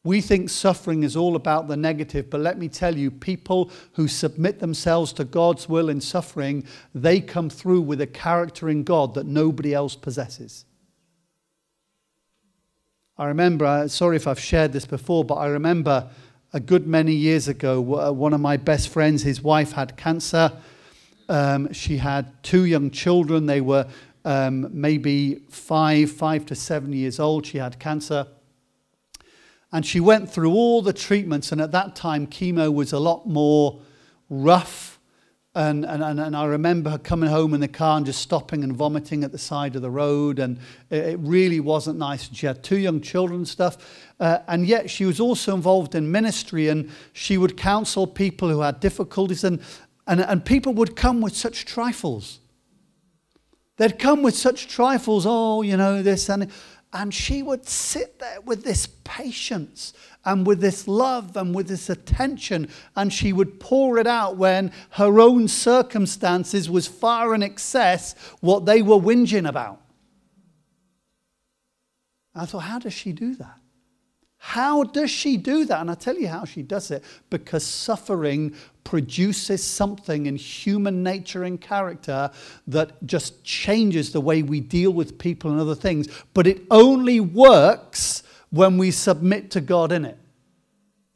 We 0.04 0.20
think 0.20 0.50
suffering 0.50 1.02
is 1.02 1.16
all 1.16 1.34
about 1.34 1.66
the 1.66 1.76
negative, 1.76 2.30
but 2.30 2.40
let 2.40 2.58
me 2.58 2.68
tell 2.68 2.96
you, 2.96 3.11
people 3.11 3.70
who 3.94 4.06
submit 4.06 4.61
themselves 4.61 5.12
to 5.14 5.24
God's 5.24 5.68
will 5.68 5.88
in 5.88 6.00
suffering, 6.00 6.64
they 6.94 7.20
come 7.20 7.50
through 7.50 7.80
with 7.80 8.00
a 8.00 8.06
character 8.06 8.68
in 8.68 8.84
God 8.84 9.14
that 9.14 9.26
nobody 9.26 9.74
else 9.74 9.96
possesses. 9.96 10.66
I 13.20 13.26
remember, 13.26 13.64
uh, 13.66 13.88
sorry 13.88 14.14
if 14.14 14.28
I've 14.28 14.38
shared 14.38 14.72
this 14.72 14.87
before, 14.87 15.24
but 15.24 15.35
I 15.35 15.46
remember 15.46 16.09
a 16.52 16.61
good 16.61 16.87
many 16.87 17.12
years 17.12 17.48
ago, 17.48 17.81
uh, 17.98 18.12
one 18.12 18.33
of 18.33 18.40
my 18.40 18.57
best 18.57 18.90
friends, 18.90 19.24
his 19.24 19.42
wife 19.42 19.72
had 19.72 19.96
cancer. 19.96 20.52
Um, 21.28 21.72
she 21.72 21.96
had 21.96 22.40
two 22.44 22.64
young 22.64 22.92
children. 22.92 23.46
They 23.46 23.61
were 23.61 23.88
um, 24.24 24.68
maybe 24.70 25.42
five, 25.50 26.12
five 26.12 26.46
to 26.46 26.54
seven 26.54 26.92
years 26.92 27.18
old. 27.18 27.44
She 27.44 27.59
had 27.59 27.81
cancer. 27.81 28.28
And 29.72 29.85
she 29.85 29.98
went 29.98 30.31
through 30.31 30.52
all 30.52 30.81
the 30.81 30.92
treatments, 30.92 31.50
and 31.50 31.61
at 31.61 31.72
that 31.72 31.96
time, 31.96 32.24
chemo 32.28 32.72
was 32.72 32.92
a 32.92 33.00
lot 33.00 33.26
more 33.26 33.81
rough 34.31 34.97
And, 35.58 35.84
and, 35.84 36.20
and, 36.20 36.36
I 36.36 36.44
remember 36.44 36.90
her 36.90 36.98
coming 36.98 37.28
home 37.28 37.52
in 37.52 37.60
the 37.60 37.66
car 37.66 37.96
and 37.96 38.06
just 38.06 38.22
stopping 38.22 38.62
and 38.62 38.76
vomiting 38.76 39.24
at 39.24 39.32
the 39.32 39.38
side 39.38 39.74
of 39.74 39.82
the 39.82 39.90
road. 39.90 40.38
And 40.38 40.60
it, 40.88 41.04
it 41.04 41.18
really 41.18 41.58
wasn't 41.58 41.98
nice. 41.98 42.28
And 42.28 42.36
she 42.36 42.46
had 42.46 42.62
two 42.62 42.78
young 42.78 43.00
children 43.00 43.40
and 43.40 43.48
stuff. 43.48 43.76
Uh, 44.20 44.38
and 44.46 44.68
yet 44.68 44.88
she 44.88 45.04
was 45.04 45.18
also 45.18 45.56
involved 45.56 45.96
in 45.96 46.12
ministry 46.12 46.68
and 46.68 46.88
she 47.12 47.36
would 47.36 47.56
counsel 47.56 48.06
people 48.06 48.48
who 48.48 48.60
had 48.60 48.78
difficulties. 48.78 49.42
And, 49.42 49.60
and, 50.06 50.20
and 50.20 50.44
people 50.44 50.74
would 50.74 50.94
come 50.94 51.20
with 51.20 51.34
such 51.34 51.64
trifles. 51.64 52.38
They'd 53.78 53.98
come 53.98 54.22
with 54.22 54.36
such 54.36 54.68
trifles. 54.68 55.26
Oh, 55.26 55.62
you 55.62 55.76
know, 55.76 56.02
this 56.02 56.28
and 56.28 56.52
and 56.92 57.12
she 57.12 57.42
would 57.42 57.68
sit 57.68 58.18
there 58.18 58.40
with 58.40 58.64
this 58.64 58.87
patience 59.05 59.92
and 60.24 60.46
with 60.46 60.61
this 60.61 60.88
love 60.88 61.37
and 61.37 61.55
with 61.55 61.68
this 61.68 61.90
attention, 61.90 62.68
and 62.96 63.12
she 63.12 63.33
would 63.33 63.61
pour 63.61 63.98
it 63.98 64.07
out 64.07 64.37
when 64.37 64.72
her 64.90 65.20
own 65.20 65.48
circumstances 65.48 66.70
was 66.70 66.87
far 66.87 67.35
in 67.35 67.42
excess 67.42 68.14
what 68.40 68.66
they 68.66 68.83
were 68.83 68.96
whinging 68.96 69.48
about. 69.48 69.81
I 72.35 72.46
thought, 72.46 72.61
how 72.61 72.79
does 72.79 72.92
she 72.92 73.12
do 73.12 73.35
that? 73.37 73.59
How 74.38 74.85
does 74.85 75.11
she 75.11 75.37
do 75.37 75.64
that? 75.64 75.81
And 75.81 75.90
I 75.90 75.94
tell 75.94 76.16
you 76.16 76.29
how 76.29 76.44
she 76.44 76.62
does 76.62 76.90
it 76.90 77.03
because 77.29 77.64
suffering 77.64 78.55
produces 78.85 79.62
something 79.62 80.27
in 80.27 80.37
human 80.37 81.03
nature 81.03 81.42
and 81.42 81.61
character 81.61 82.31
that 82.68 83.05
just 83.05 83.44
changes 83.44 84.12
the 84.12 84.20
way 84.20 84.42
we 84.42 84.61
deal 84.61 84.92
with 84.92 85.18
people 85.18 85.51
and 85.51 85.61
other 85.61 85.74
things. 85.74 86.09
But 86.35 86.46
it 86.46 86.62
only 86.70 87.20
works 87.20 88.22
when 88.51 88.79
we 88.79 88.92
submit 88.92 89.51
to 89.51 89.61
God 89.61 89.92
in 89.92 90.05
it. 90.05 90.18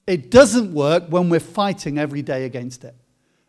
It 0.06 0.30
doesn't 0.30 0.74
work 0.74 1.04
when 1.08 1.30
we're 1.30 1.40
fighting 1.40 1.98
every 1.98 2.22
day 2.22 2.44
against 2.44 2.82
it. 2.84 2.94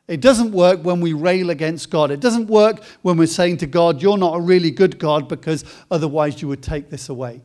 It 0.08 0.22
doesn't 0.22 0.52
work 0.52 0.84
when 0.84 1.02
we 1.02 1.14
rail 1.14 1.50
against 1.50 1.90
God. 1.90 2.12
It 2.12 2.20
doesn't 2.20 2.48
work 2.48 2.84
when 3.02 3.18
we're 3.18 3.26
saying 3.26 3.58
to 3.58 3.66
God, 3.66 4.02
You're 4.02 4.18
not 4.18 4.36
a 4.36 4.40
really 4.40 4.70
good 4.70 5.00
God 5.00 5.28
because 5.28 5.66
otherwise 5.90 6.42
you 6.42 6.48
would 6.48 6.62
take 6.62 6.90
this 6.90 7.10
away. 7.10 7.42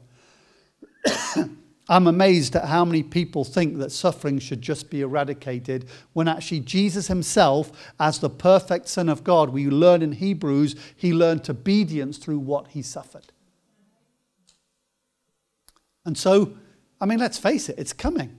I'm 1.89 2.07
amazed 2.07 2.55
at 2.55 2.67
how 2.67 2.85
many 2.85 3.03
people 3.03 3.45
think 3.45 3.79
that 3.79 3.93
suffering 3.93 4.39
should 4.39 4.61
just 4.61 4.91
be 4.91 5.01
eradicated 5.01 5.87
when 6.13 6.29
actually 6.29 6.61
Jesus 6.61 7.07
himself, 7.07 7.73
as 7.99 8.19
the 8.19 8.29
perfect 8.29 8.89
Son 8.89 9.09
of 9.09 9.25
God, 9.25 9.51
we 9.51 9.69
learn 9.69 10.03
in 10.03 10.13
Hebrews, 10.13 10.77
he 10.95 11.15
learned 11.15 11.49
obedience 11.49 12.19
through 12.19 12.41
what 12.41 12.69
he 12.69 12.83
suffered. 12.83 13.33
And 16.05 16.17
so, 16.17 16.55
I 17.01 17.07
mean, 17.07 17.19
let's 17.19 17.39
face 17.39 17.69
it, 17.69 17.79
it's 17.79 17.93
coming. 17.93 18.39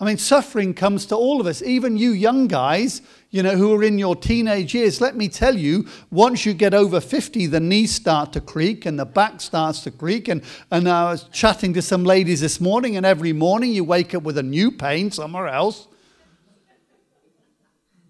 I 0.00 0.04
mean, 0.04 0.16
suffering 0.16 0.74
comes 0.74 1.06
to 1.06 1.16
all 1.16 1.40
of 1.40 1.48
us, 1.48 1.60
even 1.60 1.96
you 1.96 2.12
young 2.12 2.46
guys, 2.46 3.02
you 3.30 3.42
know, 3.42 3.56
who 3.56 3.74
are 3.74 3.82
in 3.82 3.98
your 3.98 4.14
teenage 4.14 4.72
years. 4.72 5.00
Let 5.00 5.16
me 5.16 5.28
tell 5.28 5.56
you, 5.56 5.88
once 6.12 6.46
you 6.46 6.54
get 6.54 6.72
over 6.72 7.00
50, 7.00 7.46
the 7.46 7.58
knees 7.58 7.92
start 7.92 8.32
to 8.34 8.40
creak 8.40 8.86
and 8.86 8.96
the 8.96 9.04
back 9.04 9.40
starts 9.40 9.82
to 9.82 9.90
creak. 9.90 10.28
And, 10.28 10.42
and 10.70 10.88
I 10.88 11.10
was 11.10 11.24
chatting 11.32 11.74
to 11.74 11.82
some 11.82 12.04
ladies 12.04 12.40
this 12.40 12.60
morning, 12.60 12.96
and 12.96 13.04
every 13.04 13.32
morning 13.32 13.72
you 13.72 13.82
wake 13.82 14.14
up 14.14 14.22
with 14.22 14.38
a 14.38 14.42
new 14.42 14.70
pain 14.70 15.10
somewhere 15.10 15.48
else. 15.48 15.88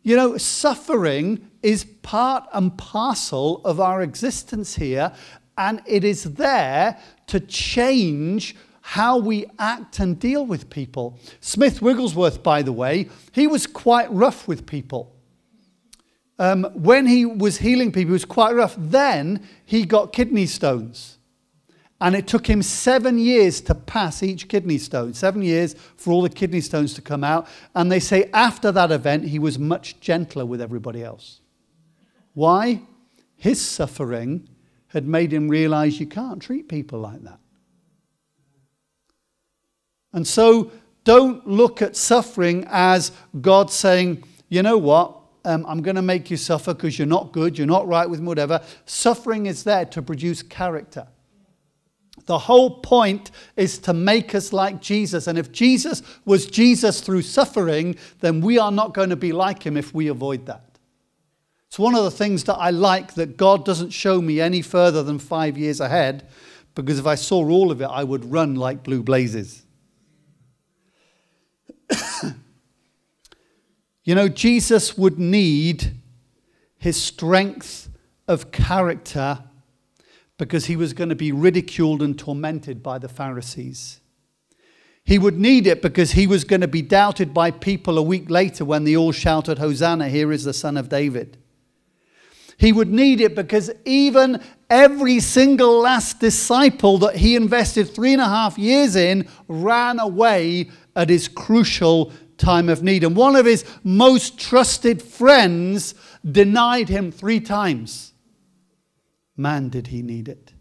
You 0.02 0.16
know, 0.16 0.36
suffering 0.36 1.50
is 1.62 1.84
part 1.84 2.44
and 2.52 2.76
parcel 2.76 3.62
of 3.64 3.80
our 3.80 4.02
existence 4.02 4.76
here, 4.76 5.12
and 5.56 5.80
it 5.86 6.04
is 6.04 6.24
there 6.34 6.98
to 7.28 7.40
change 7.40 8.56
how 8.92 9.18
we 9.18 9.44
act 9.58 9.98
and 9.98 10.18
deal 10.18 10.46
with 10.46 10.70
people. 10.70 11.18
Smith 11.40 11.82
Wigglesworth, 11.82 12.42
by 12.42 12.62
the 12.62 12.72
way, 12.72 13.10
he 13.32 13.46
was 13.46 13.66
quite 13.66 14.10
rough 14.10 14.48
with 14.48 14.64
people. 14.64 15.14
Um, 16.38 16.64
when 16.72 17.06
he 17.06 17.26
was 17.26 17.58
healing 17.58 17.92
people, 17.92 18.08
he 18.08 18.12
was 18.12 18.24
quite 18.24 18.54
rough. 18.54 18.74
Then 18.78 19.46
he 19.66 19.84
got 19.84 20.14
kidney 20.14 20.46
stones. 20.46 21.18
And 22.00 22.16
it 22.16 22.26
took 22.26 22.46
him 22.46 22.62
seven 22.62 23.18
years 23.18 23.60
to 23.62 23.74
pass 23.74 24.22
each 24.22 24.48
kidney 24.48 24.78
stone, 24.78 25.12
seven 25.12 25.42
years 25.42 25.74
for 25.74 26.10
all 26.10 26.22
the 26.22 26.30
kidney 26.30 26.62
stones 26.62 26.94
to 26.94 27.02
come 27.02 27.22
out. 27.22 27.46
And 27.74 27.92
they 27.92 28.00
say 28.00 28.30
after 28.32 28.72
that 28.72 28.90
event, 28.90 29.24
he 29.24 29.38
was 29.38 29.58
much 29.58 30.00
gentler 30.00 30.46
with 30.46 30.62
everybody 30.62 31.04
else. 31.04 31.42
Why? 32.32 32.80
His 33.36 33.60
suffering 33.60 34.48
had 34.86 35.06
made 35.06 35.30
him 35.30 35.50
realize 35.50 36.00
you 36.00 36.06
can't 36.06 36.40
treat 36.40 36.70
people 36.70 37.00
like 37.00 37.22
that. 37.24 37.38
And 40.18 40.26
so 40.26 40.72
don't 41.04 41.46
look 41.46 41.80
at 41.80 41.94
suffering 41.94 42.66
as 42.68 43.12
God 43.40 43.70
saying, 43.70 44.24
you 44.48 44.64
know 44.64 44.76
what, 44.76 45.16
um, 45.44 45.64
I'm 45.68 45.80
going 45.80 45.94
to 45.94 46.02
make 46.02 46.28
you 46.28 46.36
suffer 46.36 46.74
because 46.74 46.98
you're 46.98 47.06
not 47.06 47.30
good, 47.30 47.56
you're 47.56 47.68
not 47.68 47.86
right 47.86 48.10
with 48.10 48.18
me, 48.18 48.26
whatever. 48.26 48.60
Suffering 48.84 49.46
is 49.46 49.62
there 49.62 49.84
to 49.84 50.02
produce 50.02 50.42
character. 50.42 51.06
The 52.26 52.36
whole 52.36 52.80
point 52.80 53.30
is 53.54 53.78
to 53.78 53.92
make 53.92 54.34
us 54.34 54.52
like 54.52 54.82
Jesus. 54.82 55.28
And 55.28 55.38
if 55.38 55.52
Jesus 55.52 56.02
was 56.24 56.46
Jesus 56.46 57.00
through 57.00 57.22
suffering, 57.22 57.94
then 58.18 58.40
we 58.40 58.58
are 58.58 58.72
not 58.72 58.92
going 58.92 59.10
to 59.10 59.16
be 59.16 59.30
like 59.30 59.62
him 59.62 59.76
if 59.76 59.94
we 59.94 60.08
avoid 60.08 60.46
that. 60.46 60.80
It's 61.68 61.78
one 61.78 61.94
of 61.94 62.02
the 62.02 62.10
things 62.10 62.42
that 62.44 62.56
I 62.56 62.70
like 62.70 63.14
that 63.14 63.36
God 63.36 63.64
doesn't 63.64 63.90
show 63.90 64.20
me 64.20 64.40
any 64.40 64.62
further 64.62 65.04
than 65.04 65.20
five 65.20 65.56
years 65.56 65.78
ahead, 65.78 66.26
because 66.74 66.98
if 66.98 67.06
I 67.06 67.14
saw 67.14 67.48
all 67.48 67.70
of 67.70 67.80
it, 67.80 67.84
I 67.86 68.02
would 68.02 68.24
run 68.24 68.56
like 68.56 68.82
blue 68.82 69.04
blazes. 69.04 69.62
you 74.04 74.14
know, 74.14 74.28
Jesus 74.28 74.96
would 74.96 75.18
need 75.18 75.92
his 76.78 77.00
strength 77.00 77.88
of 78.26 78.50
character 78.52 79.44
because 80.38 80.66
he 80.66 80.76
was 80.76 80.92
going 80.92 81.08
to 81.08 81.16
be 81.16 81.32
ridiculed 81.32 82.00
and 82.00 82.18
tormented 82.18 82.82
by 82.82 82.98
the 82.98 83.08
Pharisees. 83.08 84.00
He 85.04 85.18
would 85.18 85.38
need 85.38 85.66
it 85.66 85.80
because 85.80 86.12
he 86.12 86.26
was 86.26 86.44
going 86.44 86.60
to 86.60 86.68
be 86.68 86.82
doubted 86.82 87.32
by 87.32 87.50
people 87.50 87.96
a 87.98 88.02
week 88.02 88.28
later 88.28 88.64
when 88.64 88.84
they 88.84 88.94
all 88.94 89.10
shouted, 89.10 89.58
Hosanna, 89.58 90.08
here 90.08 90.30
is 90.30 90.44
the 90.44 90.52
Son 90.52 90.76
of 90.76 90.88
David. 90.88 91.38
He 92.58 92.72
would 92.72 92.90
need 92.90 93.20
it 93.20 93.34
because 93.34 93.70
even 93.84 94.42
every 94.68 95.20
single 95.20 95.80
last 95.80 96.18
disciple 96.20 96.98
that 96.98 97.16
he 97.16 97.36
invested 97.36 97.88
three 97.88 98.12
and 98.12 98.20
a 98.20 98.26
half 98.26 98.58
years 98.58 98.96
in 98.96 99.28
ran 99.46 99.98
away 99.98 100.70
at 100.98 101.08
his 101.08 101.28
crucial 101.28 102.12
time 102.36 102.68
of 102.68 102.82
need. 102.82 103.04
And 103.04 103.16
one 103.16 103.36
of 103.36 103.46
his 103.46 103.64
most 103.84 104.38
trusted 104.38 105.00
friends 105.00 105.94
denied 106.30 106.88
him 106.88 107.12
three 107.12 107.40
times. 107.40 108.12
Man, 109.36 109.68
did 109.68 109.86
he 109.86 110.02
need 110.02 110.28
it? 110.28 110.52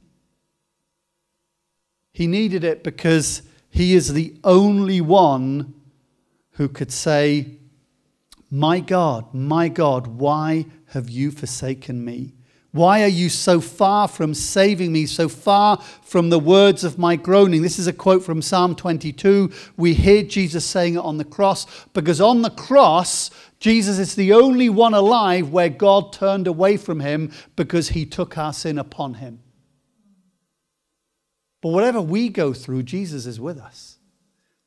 He 2.13 2.27
needed 2.27 2.63
it 2.63 2.83
because 2.83 3.41
he 3.69 3.95
is 3.95 4.13
the 4.13 4.35
only 4.43 5.01
one 5.01 5.73
who 6.51 6.69
could 6.69 6.91
say, 6.91 7.57
My 8.51 8.79
God, 8.79 9.33
my 9.33 9.67
God, 9.67 10.07
why 10.07 10.67
have 10.89 11.09
you 11.09 11.31
forsaken 11.31 12.05
me? 12.05 12.36
Why 12.77 13.01
are 13.01 13.07
you 13.07 13.29
so 13.29 13.59
far 13.59 14.07
from 14.07 14.35
saving 14.35 14.91
me, 14.91 15.07
so 15.07 15.27
far 15.27 15.77
from 16.03 16.29
the 16.29 16.37
words 16.37 16.83
of 16.83 16.99
my 16.99 17.15
groaning? 17.15 17.63
This 17.63 17.79
is 17.79 17.87
a 17.87 17.91
quote 17.91 18.23
from 18.23 18.39
Psalm 18.39 18.75
22. 18.75 19.51
We 19.77 19.95
hear 19.95 20.21
Jesus 20.21 20.63
saying 20.63 20.93
it 20.93 20.99
on 20.99 21.17
the 21.17 21.25
cross 21.25 21.65
because 21.95 22.21
on 22.21 22.43
the 22.43 22.51
cross, 22.51 23.31
Jesus 23.59 23.97
is 23.97 24.13
the 24.13 24.31
only 24.31 24.69
one 24.69 24.93
alive 24.93 25.49
where 25.49 25.69
God 25.69 26.13
turned 26.13 26.45
away 26.45 26.77
from 26.77 26.99
him 26.99 27.31
because 27.55 27.89
he 27.89 28.05
took 28.05 28.37
our 28.37 28.53
sin 28.53 28.77
upon 28.77 29.15
him. 29.15 29.39
But 31.63 31.69
whatever 31.69 31.99
we 31.99 32.29
go 32.29 32.53
through, 32.53 32.83
Jesus 32.83 33.25
is 33.25 33.39
with 33.39 33.57
us. 33.57 33.97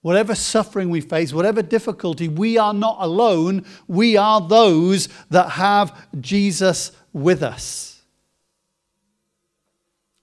Whatever 0.02 0.34
suffering 0.34 0.90
we 0.90 1.00
face, 1.00 1.32
whatever 1.32 1.62
difficulty, 1.62 2.26
we 2.26 2.58
are 2.58 2.74
not 2.74 2.96
alone. 2.98 3.64
We 3.86 4.16
are 4.16 4.40
those 4.40 5.08
that 5.28 5.50
have 5.50 5.96
Jesus 6.20 6.90
with 7.12 7.44
us 7.44 7.89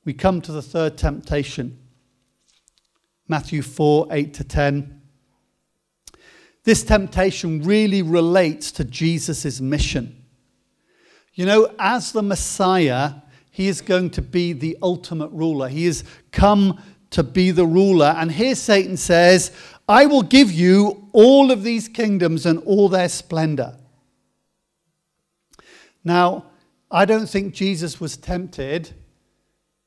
we 0.08 0.14
come 0.14 0.40
to 0.40 0.54
the 0.54 0.62
third 0.62 0.98
temptation 0.98 1.78
Matthew 3.28 3.62
4 3.62 4.08
8 4.10 4.34
to 4.36 4.44
10. 4.46 5.02
This 6.64 6.82
temptation 6.82 7.62
really 7.62 8.02
relates 8.02 8.72
to 8.72 8.86
Jesus' 8.86 9.60
mission. 9.60 10.24
You 11.34 11.46
know, 11.46 11.76
as 11.78 12.14
the 12.14 12.24
Messiah, 12.24 13.16
he 13.52 13.68
is 13.68 13.82
going 13.82 14.12
to 14.12 14.22
be 14.22 14.54
the 14.54 14.78
ultimate 14.82 15.30
ruler. 15.34 15.68
He 15.68 15.84
has 15.88 16.06
come 16.32 16.82
to 17.10 17.22
be 17.22 17.52
the 17.52 17.68
ruler. 17.68 18.16
And 18.18 18.32
here 18.32 18.56
Satan 18.56 18.96
says, 18.96 19.52
I 19.90 20.06
will 20.06 20.24
give 20.24 20.54
you 20.54 21.10
all 21.12 21.52
of 21.52 21.64
these 21.64 21.90
kingdoms 21.90 22.46
and 22.46 22.60
all 22.60 22.88
their 22.88 23.10
splendor. 23.10 23.76
Now, 26.06 26.46
I 26.90 27.04
don't 27.04 27.28
think 27.28 27.54
Jesus 27.54 28.00
was 28.00 28.16
tempted 28.16 28.94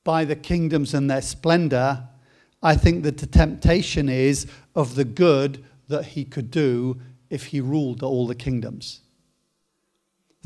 by 0.05 0.25
the 0.25 0.37
kingdoms 0.37 0.95
and 0.95 1.11
their 1.11 1.23
splendor, 1.23 2.05
I 2.63 2.77
think 2.77 3.03
that 3.05 3.19
the 3.19 3.27
temptation 3.27 4.09
is 4.09 4.47
of 4.75 4.95
the 4.95 5.05
good 5.05 5.65
that 5.89 6.07
he 6.07 6.25
could 6.25 6.51
do 6.51 7.01
if 7.29 7.47
he 7.47 7.61
ruled 7.61 8.03
all 8.03 8.27
the 8.27 8.35
kingdoms. 8.35 9.01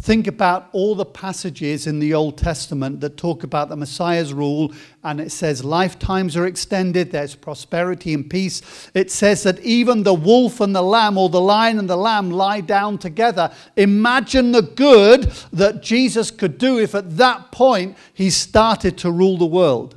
Think 0.00 0.26
about 0.26 0.68
all 0.72 0.94
the 0.94 1.07
passages 1.07 1.87
in 1.87 1.98
the 1.98 2.12
Old 2.12 2.37
Testament 2.37 3.00
that 3.00 3.16
talk 3.16 3.42
about 3.42 3.68
the 3.68 3.76
Messiah's 3.76 4.35
rule, 4.35 4.74
and 5.02 5.20
it 5.20 5.30
says 5.30 5.64
lifetimes 5.64 6.37
are 6.37 6.46
extended, 6.46 7.11
there's 7.11 7.35
prosperity 7.35 8.12
and 8.12 8.28
peace. 8.28 8.90
It 8.92 9.11
says 9.11 9.44
that 9.44 9.61
even 9.61 10.02
the 10.02 10.12
wolf 10.12 10.61
and 10.61 10.74
the 10.74 10.83
lamb, 10.83 11.16
or 11.16 11.30
the 11.30 11.40
lion 11.40 11.78
and 11.78 11.88
the 11.88 11.96
lamb, 11.96 12.30
lie 12.30 12.61
down 12.61 12.98
together. 12.98 13.50
Imagine 13.76 14.52
the 14.52 14.62
good 14.62 15.33
that 15.52 15.83
Jesus 15.83 16.30
could 16.30 16.59
do 16.59 16.78
if 16.78 16.94
at 16.94 17.16
that 17.16 17.50
point 17.50 17.96
he 18.12 18.30
started 18.30 18.98
to 18.98 19.11
rule 19.11 19.38
the 19.38 19.46
world. 19.46 19.96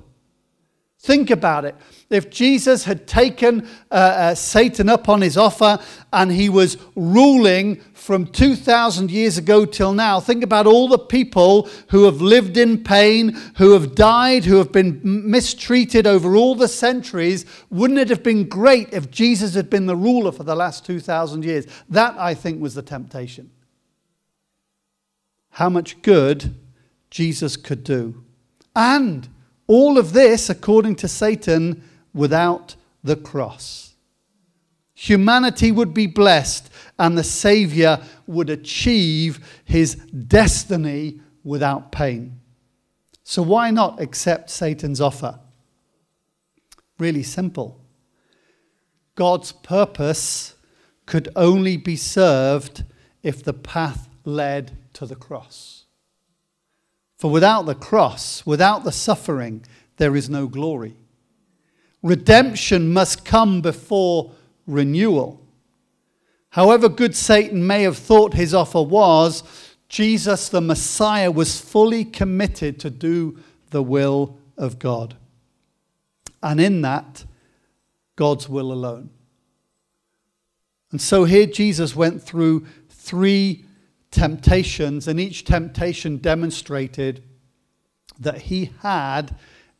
Think 0.99 1.29
about 1.29 1.63
it. 1.63 1.75
If 2.09 2.29
Jesus 2.29 2.85
had 2.85 3.07
taken 3.07 3.67
uh, 3.91 3.93
uh, 3.93 4.35
Satan 4.35 4.89
up 4.89 5.09
on 5.09 5.21
his 5.21 5.37
offer 5.37 5.79
and 6.11 6.31
he 6.31 6.49
was 6.49 6.77
ruling 6.95 7.81
from 8.07 8.25
2,000 8.25 9.11
years 9.11 9.37
ago 9.37 9.65
till 9.65 9.91
now, 9.91 10.17
think 10.21 10.41
about 10.41 10.65
all 10.65 10.87
the 10.87 10.97
people 10.97 11.67
who 11.89 12.05
have 12.05 12.21
lived 12.21 12.55
in 12.55 12.81
pain, 12.81 13.33
who 13.57 13.73
have 13.73 13.95
died, 13.95 14.45
who 14.45 14.55
have 14.55 14.71
been 14.71 15.01
mistreated 15.03 16.07
over 16.07 16.33
all 16.33 16.55
the 16.55 16.69
centuries. 16.69 17.45
Wouldn't 17.69 17.99
it 17.99 18.07
have 18.07 18.23
been 18.23 18.47
great 18.47 18.93
if 18.93 19.11
Jesus 19.11 19.55
had 19.55 19.69
been 19.69 19.87
the 19.87 19.95
ruler 19.97 20.31
for 20.31 20.45
the 20.45 20.55
last 20.55 20.85
2,000 20.85 21.43
years? 21.43 21.67
That, 21.89 22.15
I 22.17 22.33
think, 22.33 22.61
was 22.61 22.75
the 22.75 22.81
temptation. 22.81 23.51
How 25.49 25.67
much 25.67 26.01
good 26.01 26.55
Jesus 27.09 27.57
could 27.57 27.83
do. 27.83 28.23
And 28.73 29.27
all 29.67 29.97
of 29.97 30.13
this, 30.13 30.49
according 30.49 30.95
to 30.97 31.09
Satan, 31.09 31.83
without 32.13 32.77
the 33.03 33.17
cross. 33.17 33.86
Humanity 34.99 35.71
would 35.71 35.93
be 35.93 36.07
blessed, 36.07 36.71
and 36.97 37.15
the 37.15 37.23
Savior 37.23 37.99
would 38.25 38.49
achieve 38.49 39.61
his 39.63 39.93
destiny 39.93 41.21
without 41.43 41.91
pain. 41.91 42.39
So, 43.23 43.43
why 43.43 43.69
not 43.69 44.01
accept 44.01 44.49
Satan's 44.49 44.99
offer? 44.99 45.39
Really 46.97 47.21
simple. 47.21 47.79
God's 49.13 49.51
purpose 49.51 50.55
could 51.05 51.29
only 51.35 51.77
be 51.77 51.95
served 51.95 52.83
if 53.21 53.43
the 53.43 53.53
path 53.53 54.09
led 54.25 54.79
to 54.93 55.05
the 55.05 55.15
cross. 55.15 55.85
For 57.17 57.29
without 57.29 57.67
the 57.67 57.75
cross, 57.75 58.47
without 58.47 58.83
the 58.83 58.91
suffering, 58.91 59.63
there 59.97 60.15
is 60.15 60.27
no 60.27 60.47
glory. 60.47 60.95
Redemption 62.01 62.91
must 62.91 63.25
come 63.25 63.61
before 63.61 64.31
renewal. 64.67 65.41
However 66.51 66.89
good 66.89 67.15
Satan 67.15 67.65
may 67.65 67.83
have 67.83 67.97
thought 67.97 68.33
his 68.33 68.53
offer 68.53 68.81
was, 68.81 69.43
Jesus 69.89 70.49
the 70.49 70.61
Messiah 70.61 71.31
was 71.31 71.59
fully 71.59 72.03
committed 72.03 72.79
to 72.81 72.89
do 72.89 73.39
the 73.69 73.83
will 73.83 74.37
of 74.57 74.79
God. 74.79 75.15
And 76.43 76.59
in 76.59 76.81
that, 76.81 77.25
God's 78.15 78.49
will 78.49 78.71
alone. 78.71 79.09
And 80.91 81.01
so 81.01 81.25
here 81.25 81.45
Jesus 81.45 81.95
went 81.95 82.21
through 82.21 82.65
three 82.89 83.65
temptations, 84.11 85.07
and 85.07 85.19
each 85.19 85.43
temptation 85.43 86.17
demonstrated 86.17 87.23
that 88.19 88.43
he 88.43 88.71
had 88.81 89.35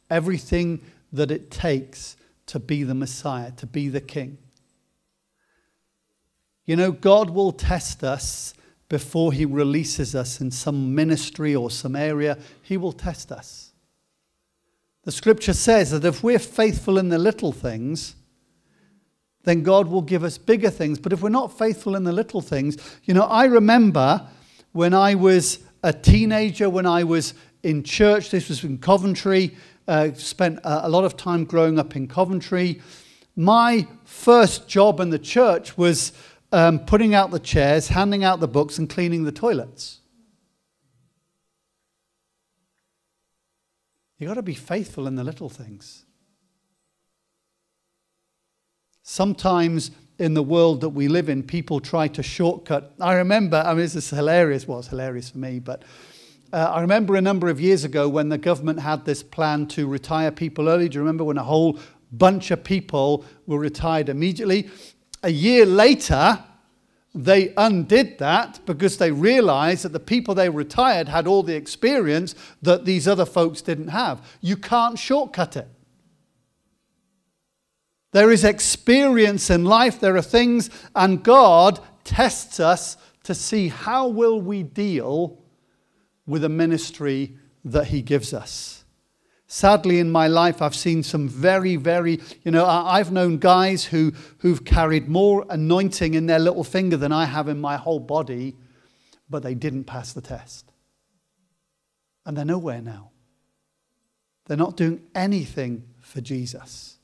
everything 0.10 0.82
that 1.12 1.32
it 1.32 1.50
takes 1.50 2.17
to 2.45 2.60
be 2.60 2.84
the 2.84 2.93
Messiah, 2.93 3.52
to 3.52 3.65
be 3.65 3.89
the 3.89 4.02
King. 4.02 4.38
You 6.67 6.75
know, 6.75 6.91
God 6.91 7.32
will 7.32 7.53
test 7.53 8.03
us 8.03 8.53
before 8.89 9.34
He 9.34 9.45
releases 9.45 10.13
us 10.13 10.39
in 10.39 10.51
some 10.51 10.93
ministry 10.93 11.56
or 11.56 11.71
some 11.71 11.95
area. 11.95 12.38
He 12.62 12.77
will 12.77 12.91
test 12.91 13.32
us. 13.32 13.71
The 15.03 15.12
scripture 15.13 15.53
says 15.53 15.91
that 15.91 16.03
if 16.03 16.21
we're 16.21 16.38
faithful 16.38 16.97
in 16.97 17.08
the 17.08 17.17
little 17.17 17.53
things, 17.53 18.15
then 19.45 19.63
God 19.63 19.88
will 19.88 20.01
give 20.01 20.25
us 20.25 20.38
bigger 20.38 20.69
things. 20.69 20.99
But 20.99 21.13
if 21.13 21.21
we're 21.21 21.30
not 21.30 21.58
faithful 21.58 21.95
in 21.95 22.03
the 22.03 22.12
little 22.12 22.41
things, 22.41 22.77
you 23.06 23.13
know, 23.13 23.23
I 23.23 23.45
remember 23.45 24.27
when 24.73 24.93
I 24.93 25.15
was 25.15 25.60
a 25.84 25.93
teenager, 25.93 26.69
when 26.69 26.86
I 26.86 27.06
was 27.06 27.34
in 27.63 27.84
church, 27.84 28.32
this 28.32 28.49
was 28.49 28.65
in 28.65 28.77
Coventry, 28.77 29.56
uh, 29.88 30.12
spent 30.15 30.60
a 30.65 30.89
lot 30.89 31.06
of 31.06 31.15
time 31.15 31.45
growing 31.45 31.80
up 31.80 31.95
in 31.95 32.10
Coventry. 32.10 32.82
My 33.38 33.88
first 34.03 34.67
job 34.67 34.99
in 34.99 35.12
the 35.12 35.19
church 35.19 35.77
was 35.77 36.12
um, 36.51 36.79
putting 36.79 37.13
out 37.13 37.31
the 37.31 37.39
chairs, 37.39 37.89
handing 37.89 38.23
out 38.23 38.39
the 38.39 38.47
books, 38.47 38.77
and 38.77 38.89
cleaning 38.89 39.23
the 39.23 39.31
toilets. 39.31 39.99
You've 44.17 44.29
got 44.29 44.36
to 44.36 44.41
be 44.41 44.55
faithful 44.55 45.07
in 45.07 45.15
the 45.15 45.23
little 45.23 45.49
things. 45.49 46.05
Sometimes 49.03 49.91
in 50.19 50.33
the 50.33 50.43
world 50.43 50.81
that 50.81 50.89
we 50.89 51.07
live 51.07 51.29
in, 51.29 51.43
people 51.43 51.79
try 51.79 52.07
to 52.07 52.23
shortcut. 52.23 52.93
I 52.99 53.13
remember, 53.13 53.63
I 53.63 53.69
mean, 53.69 53.83
this 53.83 53.95
is 53.95 54.10
hilarious. 54.10 54.67
Well, 54.67 54.79
it's 54.79 54.88
hilarious 54.88 55.29
for 55.29 55.38
me, 55.38 55.60
but 55.60 55.83
uh, 56.51 56.57
I 56.57 56.81
remember 56.81 57.15
a 57.15 57.21
number 57.21 57.49
of 57.49 57.62
years 57.62 57.83
ago 57.83 58.10
when 58.10 58.29
the 58.29 58.38
government 58.38 58.79
had 58.79 59.05
this 59.05 59.21
plan 59.21 59.67
to 59.67 59.86
retire 59.86 60.31
people 60.31 60.67
early. 60.67 60.89
Do 60.89 60.95
you 60.95 61.01
remember 61.01 61.23
when 61.23 61.38
a 61.38 61.43
whole 61.43 61.79
bunch 62.12 62.51
of 62.51 62.63
people 62.63 63.25
were 63.45 63.60
retired 63.60 64.10
immediately? 64.10 64.69
A 65.23 65.30
year 65.30 65.65
later, 65.65 66.43
they 67.13 67.53
undid 67.58 68.19
that 68.19 68.60
because 68.65 68.97
they 68.97 69.12
realized 69.12 69.84
that 69.84 69.93
the 69.93 69.99
people 69.99 70.36
they 70.36 70.49
retired 70.49 71.08
had 71.08 71.25
all 71.25 71.41
the 71.41 71.56
experience 71.56 72.36
that 72.62 72.86
these 72.86 73.08
other 73.08 73.25
folks 73.25 73.62
didn't 73.62 73.88
have. 73.88 74.21
You 74.41 74.56
can't 74.58 74.99
shortcut 74.99 75.58
it. 75.58 75.67
There 78.12 78.32
is 78.32 78.43
experience 78.43 79.49
in 79.49 79.65
life, 79.65 79.99
there 79.99 80.15
are 80.15 80.21
things, 80.21 80.69
and 80.95 81.23
God 81.23 81.80
tests 82.03 82.60
us 82.60 82.97
to 83.23 83.36
see 83.36 83.67
how 83.67 84.08
will 84.08 84.39
we 84.39 84.63
deal 84.63 85.39
with 86.25 86.43
a 86.43 86.49
ministry 86.49 87.36
that 87.65 87.88
He 87.88 88.01
gives 88.01 88.34
us. 88.34 88.86
Sadly, 89.49 89.99
in 89.99 90.12
my 90.12 90.27
life, 90.27 90.62
I've 90.62 90.75
seen 90.75 91.03
some 91.03 91.29
very, 91.29 91.77
very, 91.77 92.19
you 92.43 92.51
know, 92.51 92.65
I've 92.65 93.13
known 93.13 93.38
guys 93.38 93.86
who, 93.86 94.12
who've 94.39 94.63
carried 94.65 95.07
more 95.07 95.45
anointing 95.49 96.15
in 96.15 96.25
their 96.25 96.39
little 96.39 96.65
finger 96.65 96.97
than 96.97 97.13
I 97.13 97.25
have 97.25 97.47
in 97.47 97.60
my 97.60 97.77
whole 97.77 98.01
body, 98.01 98.57
but 99.29 99.43
they 99.43 99.55
didn't 99.55 99.86
pass 99.86 100.12
the 100.12 100.21
test. 100.21 100.69
And 102.25 102.36
they're 102.36 102.43
nowhere 102.43 102.81
now. 102.81 103.12
They're 104.45 104.57
not 104.57 104.75
doing 104.75 105.01
anything 105.15 105.83
for 106.01 106.19
Jesus. 106.19 106.97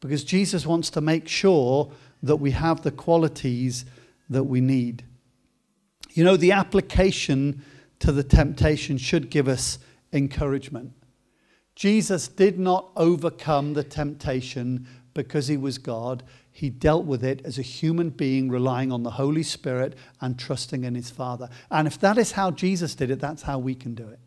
Because 0.00 0.22
Jesus 0.22 0.64
wants 0.64 0.88
to 0.90 1.00
make 1.00 1.26
sure 1.26 1.90
that 2.22 2.36
we 2.36 2.52
have 2.52 2.82
the 2.82 2.92
qualities 2.92 3.84
that 4.28 4.44
we 4.44 4.60
need. 4.60 5.04
You 6.12 6.22
know, 6.22 6.36
the 6.36 6.52
application 6.52 7.64
to 7.98 8.12
the 8.12 8.22
temptation 8.22 8.98
should 8.98 9.30
give 9.30 9.48
us 9.48 9.80
encouragement. 10.12 10.92
Jesus 11.74 12.28
did 12.28 12.58
not 12.58 12.90
overcome 12.96 13.74
the 13.74 13.84
temptation 13.84 14.86
because 15.14 15.48
he 15.48 15.56
was 15.56 15.78
God. 15.78 16.22
He 16.52 16.68
dealt 16.68 17.06
with 17.06 17.24
it 17.24 17.40
as 17.44 17.58
a 17.58 17.62
human 17.62 18.10
being, 18.10 18.50
relying 18.50 18.92
on 18.92 19.02
the 19.02 19.12
Holy 19.12 19.42
Spirit 19.42 19.96
and 20.20 20.38
trusting 20.38 20.84
in 20.84 20.94
his 20.94 21.10
Father. 21.10 21.48
And 21.70 21.86
if 21.86 21.98
that 22.00 22.18
is 22.18 22.32
how 22.32 22.50
Jesus 22.50 22.94
did 22.94 23.10
it, 23.10 23.20
that's 23.20 23.42
how 23.42 23.58
we 23.58 23.74
can 23.74 23.94
do 23.94 24.08
it. 24.08 24.18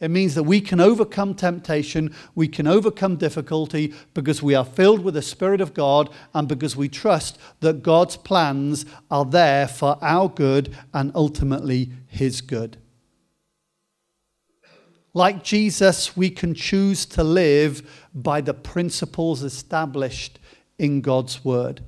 It 0.00 0.10
means 0.10 0.36
that 0.36 0.44
we 0.44 0.60
can 0.60 0.80
overcome 0.80 1.34
temptation, 1.34 2.14
we 2.34 2.46
can 2.46 2.68
overcome 2.68 3.16
difficulty 3.16 3.92
because 4.14 4.42
we 4.42 4.54
are 4.54 4.64
filled 4.64 5.02
with 5.02 5.14
the 5.14 5.22
Spirit 5.22 5.60
of 5.60 5.74
God 5.74 6.08
and 6.34 6.46
because 6.46 6.76
we 6.76 6.88
trust 6.88 7.36
that 7.60 7.82
God's 7.82 8.16
plans 8.16 8.86
are 9.10 9.24
there 9.24 9.66
for 9.66 9.98
our 10.00 10.28
good 10.28 10.76
and 10.94 11.10
ultimately 11.16 11.90
His 12.06 12.40
good. 12.40 12.78
Like 15.18 15.42
Jesus, 15.42 16.16
we 16.16 16.30
can 16.30 16.54
choose 16.54 17.04
to 17.06 17.24
live 17.24 18.06
by 18.14 18.40
the 18.40 18.54
principles 18.54 19.42
established 19.42 20.38
in 20.78 21.00
God's 21.00 21.44
Word. 21.44 21.80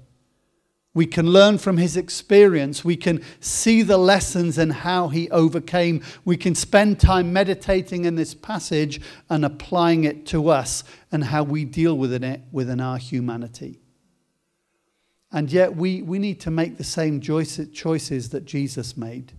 We 0.95 1.07
can 1.07 1.29
learn 1.29 1.59
from 1.59 1.77
his 1.77 1.97
experience. 1.97 2.85
We 2.85 2.97
can 2.97 3.23
see 3.39 3.83
the 3.83 3.99
lessons 3.99 4.59
and 4.59 4.73
how 4.73 5.07
he 5.11 5.31
overcame. 5.31 6.03
We 6.25 6.37
can 6.37 6.57
spend 6.57 6.99
time 6.99 7.33
meditating 7.33 8.05
in 8.05 8.17
this 8.17 8.35
passage 8.35 9.01
and 9.29 9.45
applying 9.45 10.03
it 10.03 10.27
to 10.27 10.49
us 10.49 10.83
and 11.13 11.23
how 11.23 11.45
we 11.45 11.65
deal 11.65 11.97
with 11.97 12.13
it 12.13 12.41
within 12.51 12.81
our 12.81 12.99
humanity. 12.99 13.79
And 15.31 15.53
yet, 15.53 15.77
we, 15.77 16.03
we 16.03 16.19
need 16.19 16.41
to 16.41 16.51
make 16.51 16.79
the 16.79 16.83
same 16.83 17.21
choices 17.21 18.31
that 18.31 18.45
Jesus 18.45 18.97
made. 18.97 19.35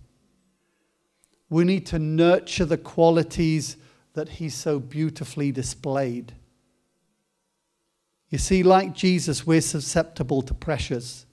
We 1.50 1.64
need 1.64 1.84
to 1.88 1.98
nurture 1.98 2.64
the 2.64 2.78
qualities 2.78 3.76
that 4.14 4.28
he 4.28 4.48
so 4.48 4.78
beautifully 4.78 5.52
displayed. 5.52 6.34
You 8.28 8.38
see, 8.38 8.62
like 8.62 8.94
Jesus, 8.94 9.46
we're 9.46 9.60
susceptible 9.60 10.42
to 10.42 10.54
pressures 10.54 11.26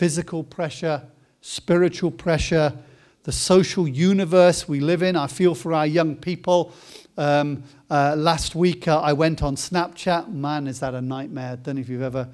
physical 0.00 0.42
pressure, 0.42 1.02
spiritual 1.42 2.10
pressure, 2.10 2.72
the 3.24 3.32
social 3.32 3.86
universe 3.86 4.66
we 4.66 4.80
live 4.80 5.02
in. 5.02 5.14
I 5.14 5.26
feel 5.26 5.54
for 5.54 5.74
our 5.74 5.86
young 5.86 6.16
people. 6.16 6.72
Um, 7.18 7.64
uh, 7.90 8.14
last 8.16 8.54
week 8.54 8.88
uh, 8.88 8.98
I 8.98 9.12
went 9.12 9.42
on 9.42 9.56
Snapchat. 9.56 10.32
Man, 10.32 10.66
is 10.66 10.80
that 10.80 10.94
a 10.94 11.02
nightmare? 11.02 11.52
I 11.52 11.56
don't 11.56 11.74
know 11.74 11.82
if 11.82 11.90
you've 11.90 12.00
ever. 12.00 12.30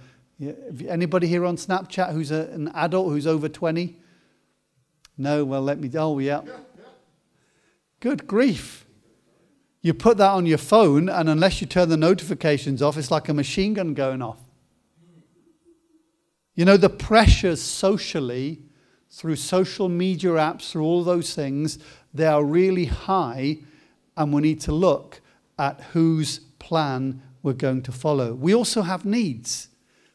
Anybody 0.89 1.27
here 1.27 1.45
on 1.45 1.57
Snapchat 1.57 2.13
who's 2.13 2.31
a, 2.31 2.51
an 2.53 2.69
adult 2.73 3.09
who's 3.09 3.27
over 3.27 3.49
20? 3.49 3.97
No, 5.19 5.45
well, 5.45 5.63
let 5.63 5.81
me. 5.81 5.91
Oh, 5.97 6.21
yeah. 6.21 6.43
Good 7.99 8.29
grief. 8.29 8.86
You 9.87 9.95
put 9.95 10.19
that 10.19 10.33
on 10.33 10.47
your 10.47 10.59
phone, 10.59 11.09
and 11.09 11.31
unless 11.31 11.61
you 11.61 11.69
turn 11.69 11.91
the 11.91 11.97
notifications 11.97 12.83
off, 12.83 12.97
it's 12.97 13.13
like 13.13 13.29
a 13.29 13.33
machine 13.33 13.73
gun 13.73 13.95
going 13.95 14.21
off. 14.21 14.41
You 16.57 16.65
know, 16.65 16.77
the 16.77 16.91
pressures 16.91 17.63
socially 17.63 18.63
through 19.13 19.37
social 19.37 19.89
media 19.89 20.31
apps, 20.31 20.73
through 20.73 20.83
all 20.83 21.05
those 21.05 21.37
things, 21.37 21.79
they 22.13 22.27
are 22.27 22.45
really 22.45 22.87
high, 22.87 23.59
and 24.17 24.33
we 24.33 24.43
need 24.43 24.61
to 24.63 24.73
look 24.73 25.21
at 25.57 25.81
whose 25.93 26.41
plan 26.59 27.23
we're 27.45 27.53
going 27.53 27.83
to 27.83 27.93
follow. 27.93 28.35
We 28.35 28.53
also 28.53 28.83
have 28.83 29.05
needs. 29.05 29.69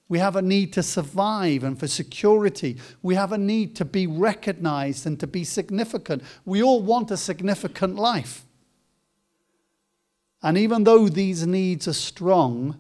We 0.10 0.20
have 0.20 0.36
a 0.36 0.42
need 0.42 0.74
to 0.74 0.84
survive 0.84 1.64
and 1.64 1.80
for 1.80 1.88
security. 1.88 2.76
We 3.02 3.16
have 3.16 3.32
a 3.32 3.38
need 3.38 3.78
to 3.78 3.86
be 3.86 4.06
recognized 4.06 5.08
and 5.08 5.18
to 5.22 5.28
be 5.28 5.46
significant. 5.46 6.24
We 6.44 6.62
all 6.62 6.82
want 6.82 7.10
a 7.10 7.16
significant 7.16 7.96
life. 7.96 8.46
And 10.44 10.58
even 10.58 10.84
though 10.84 11.08
these 11.08 11.46
needs 11.46 11.88
are 11.88 11.94
strong, 11.94 12.78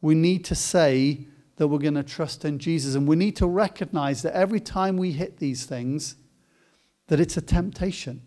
we 0.00 0.14
need 0.14 0.44
to 0.46 0.54
say 0.54 1.26
that 1.56 1.68
we're 1.68 1.78
going 1.78 1.94
to 1.94 2.02
trust 2.02 2.44
in 2.44 2.58
Jesus. 2.58 2.94
And 2.94 3.06
we 3.06 3.16
need 3.16 3.36
to 3.36 3.46
recognize 3.46 4.22
that 4.22 4.34
every 4.34 4.60
time 4.60 4.96
we 4.96 5.12
hit 5.12 5.38
these 5.38 5.64
things, 5.64 6.16
that 7.06 7.20
it's 7.20 7.36
a 7.36 7.42
temptation. 7.42 8.22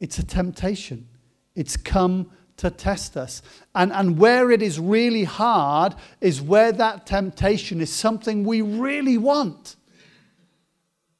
It's 0.00 0.18
a 0.18 0.24
temptation. 0.24 1.08
It's 1.54 1.76
come 1.76 2.30
to 2.56 2.70
test 2.70 3.16
us. 3.16 3.42
And, 3.74 3.92
and 3.92 4.18
where 4.18 4.50
it 4.50 4.62
is 4.62 4.80
really 4.80 5.24
hard 5.24 5.94
is 6.20 6.40
where 6.40 6.72
that 6.72 7.06
temptation 7.06 7.80
is 7.80 7.92
something 7.92 8.44
we 8.44 8.62
really 8.62 9.18
want. 9.18 9.76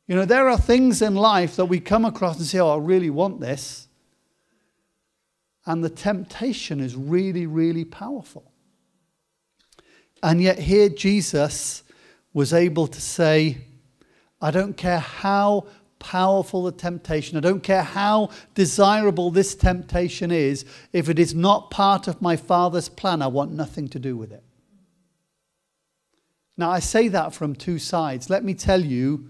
You 0.09 0.17
know, 0.17 0.25
there 0.25 0.49
are 0.49 0.59
things 0.59 1.01
in 1.01 1.15
life 1.15 1.57
that 1.57 1.67
we 1.67 1.81
come 1.81 2.05
across 2.05 2.39
and 2.39 2.47
say, 2.47 2.59
oh, 2.59 2.75
I 2.75 2.79
really 2.79 3.11
want 3.11 3.41
this. 3.41 3.87
And 5.67 5.85
the 5.85 5.91
temptation 5.91 6.81
is 6.81 6.97
really, 6.97 7.47
really 7.47 7.85
powerful. 7.85 8.51
And 10.23 10.41
yet, 10.41 10.59
here 10.59 10.89
Jesus 10.89 11.83
was 12.33 12.53
able 12.53 12.87
to 12.87 13.01
say, 13.01 13.59
I 14.41 14.51
don't 14.51 14.77
care 14.77 14.99
how 14.99 15.67
powerful 15.99 16.65
the 16.65 16.73
temptation. 16.73 17.37
I 17.37 17.41
don't 17.41 17.63
care 17.63 17.83
how 17.83 18.31
desirable 18.55 19.31
this 19.31 19.55
temptation 19.55 20.33
is. 20.33 20.65
If 20.93 21.09
it 21.09 21.19
is 21.19 21.35
not 21.35 21.71
part 21.71 22.09
of 22.09 22.21
my 22.21 22.37
Father's 22.37 22.89
plan, 22.89 23.23
I 23.23 23.29
want 23.29 23.53
nothing 23.53 23.89
to 23.89 23.99
do 24.01 24.17
with 24.17 24.33
it. 24.33 24.43
Now, 26.57 26.71
I 26.71 26.81
say 26.81 27.09
that 27.09 27.33
from 27.33 27.55
two 27.55 27.79
sides. 27.79 28.29
Let 28.29 28.45
me 28.45 28.55
tell 28.55 28.85
you, 28.85 29.29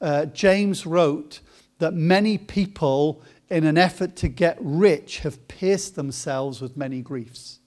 uh, 0.00 0.26
James 0.26 0.84
wrote 0.84 1.40
that 1.78 1.94
many 1.94 2.36
people, 2.36 3.22
in 3.50 3.64
an 3.64 3.78
effort 3.78 4.16
to 4.16 4.28
get 4.28 4.58
rich, 4.60 5.20
have 5.20 5.48
pierced 5.48 5.96
themselves 5.96 6.60
with 6.60 6.76
many 6.76 7.00
griefs. 7.00 7.60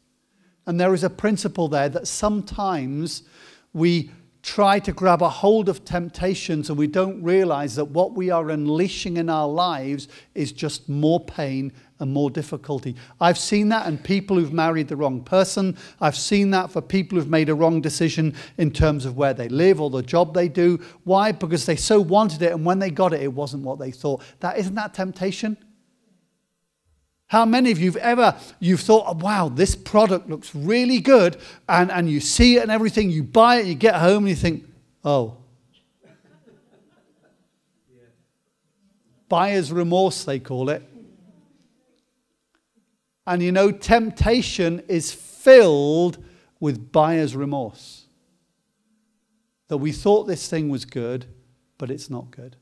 And 0.65 0.79
there 0.79 0.93
is 0.93 1.03
a 1.03 1.09
principle 1.09 1.67
there 1.67 1.89
that 1.89 2.07
sometimes 2.07 3.23
we 3.73 4.11
try 4.43 4.79
to 4.79 4.91
grab 4.91 5.21
a 5.21 5.29
hold 5.29 5.69
of 5.69 5.85
temptations 5.85 6.69
and 6.69 6.77
we 6.77 6.87
don't 6.87 7.21
realize 7.21 7.75
that 7.75 7.85
what 7.85 8.13
we 8.13 8.31
are 8.31 8.49
unleashing 8.49 9.17
in 9.17 9.29
our 9.29 9.47
lives 9.47 10.07
is 10.33 10.51
just 10.51 10.89
more 10.89 11.19
pain 11.19 11.71
and 11.99 12.11
more 12.11 12.31
difficulty. 12.31 12.95
I've 13.19 13.37
seen 13.37 13.69
that 13.69 13.85
in 13.87 13.99
people 13.99 14.37
who've 14.37 14.51
married 14.51 14.87
the 14.87 14.95
wrong 14.95 15.23
person. 15.23 15.77
I've 15.99 16.17
seen 16.17 16.49
that 16.51 16.71
for 16.71 16.81
people 16.81 17.17
who've 17.17 17.29
made 17.29 17.49
a 17.49 17.55
wrong 17.55 17.81
decision 17.81 18.33
in 18.57 18.71
terms 18.71 19.05
of 19.05 19.15
where 19.15 19.35
they 19.35 19.49
live 19.49 19.79
or 19.79 19.91
the 19.91 20.01
job 20.01 20.33
they 20.33 20.49
do. 20.49 20.79
Why? 21.03 21.31
Because 21.31 21.67
they 21.67 21.75
so 21.75 22.01
wanted 22.01 22.41
it 22.41 22.51
and 22.51 22.65
when 22.65 22.79
they 22.79 22.89
got 22.89 23.13
it, 23.13 23.21
it 23.21 23.33
wasn't 23.33 23.63
what 23.63 23.77
they 23.77 23.91
thought. 23.91 24.23
That 24.39 24.57
isn't 24.57 24.75
that 24.75 24.95
temptation? 24.95 25.57
How 27.31 27.45
many 27.45 27.71
of 27.71 27.79
you 27.79 27.93
have 27.93 28.01
ever 28.01 28.35
you've 28.59 28.81
thought, 28.81 29.05
oh, 29.07 29.13
wow, 29.13 29.47
this 29.47 29.73
product 29.73 30.29
looks 30.29 30.53
really 30.53 30.99
good, 30.99 31.37
and, 31.69 31.89
and 31.89 32.09
you 32.09 32.19
see 32.19 32.57
it 32.57 32.61
and 32.63 32.69
everything, 32.69 33.09
you 33.09 33.23
buy 33.23 33.61
it, 33.61 33.67
you 33.67 33.73
get 33.73 33.95
home 33.95 34.23
and 34.23 34.29
you 34.31 34.35
think, 34.35 34.65
oh. 35.05 35.37
Buyer's 39.29 39.71
remorse, 39.71 40.25
they 40.25 40.39
call 40.39 40.69
it. 40.69 40.83
And 43.25 43.41
you 43.41 43.53
know, 43.53 43.71
temptation 43.71 44.83
is 44.89 45.13
filled 45.13 46.21
with 46.59 46.91
buyer's 46.91 47.33
remorse. 47.33 48.07
That 49.69 49.77
we 49.77 49.93
thought 49.93 50.27
this 50.27 50.49
thing 50.49 50.67
was 50.67 50.83
good, 50.83 51.27
but 51.77 51.89
it's 51.89 52.09
not 52.09 52.29
good. 52.31 52.57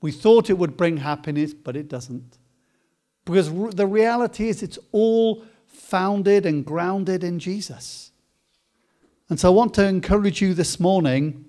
We 0.00 0.10
thought 0.10 0.50
it 0.50 0.58
would 0.58 0.76
bring 0.76 0.96
happiness, 0.96 1.54
but 1.54 1.76
it 1.76 1.86
doesn't. 1.86 2.38
Because 3.24 3.52
the 3.74 3.86
reality 3.86 4.48
is, 4.48 4.62
it's 4.62 4.78
all 4.90 5.44
founded 5.66 6.46
and 6.46 6.64
grounded 6.64 7.22
in 7.22 7.38
Jesus. 7.38 8.10
And 9.28 9.38
so 9.38 9.48
I 9.48 9.54
want 9.54 9.74
to 9.74 9.86
encourage 9.86 10.42
you 10.42 10.54
this 10.54 10.80
morning 10.80 11.46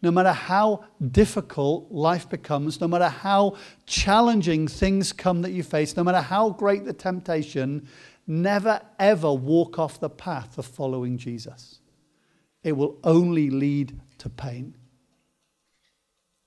no 0.00 0.10
matter 0.10 0.32
how 0.32 0.84
difficult 1.10 1.90
life 1.90 2.28
becomes, 2.28 2.80
no 2.80 2.86
matter 2.86 3.08
how 3.08 3.56
challenging 3.86 4.68
things 4.68 5.12
come 5.12 5.42
that 5.42 5.50
you 5.50 5.62
face, 5.62 5.96
no 5.96 6.04
matter 6.04 6.20
how 6.20 6.50
great 6.50 6.84
the 6.84 6.92
temptation, 6.92 7.88
never 8.26 8.80
ever 8.98 9.32
walk 9.32 9.78
off 9.78 9.98
the 9.98 10.10
path 10.10 10.56
of 10.56 10.66
following 10.66 11.18
Jesus. 11.18 11.80
It 12.62 12.72
will 12.72 12.96
only 13.02 13.50
lead 13.50 14.00
to 14.18 14.28
pain. 14.28 14.76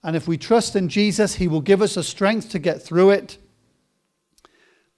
And 0.03 0.15
if 0.15 0.27
we 0.27 0.37
trust 0.37 0.75
in 0.75 0.89
Jesus, 0.89 1.35
He 1.35 1.47
will 1.47 1.61
give 1.61 1.81
us 1.81 1.95
the 1.95 2.03
strength 2.03 2.49
to 2.51 2.59
get 2.59 2.81
through 2.81 3.11
it. 3.11 3.37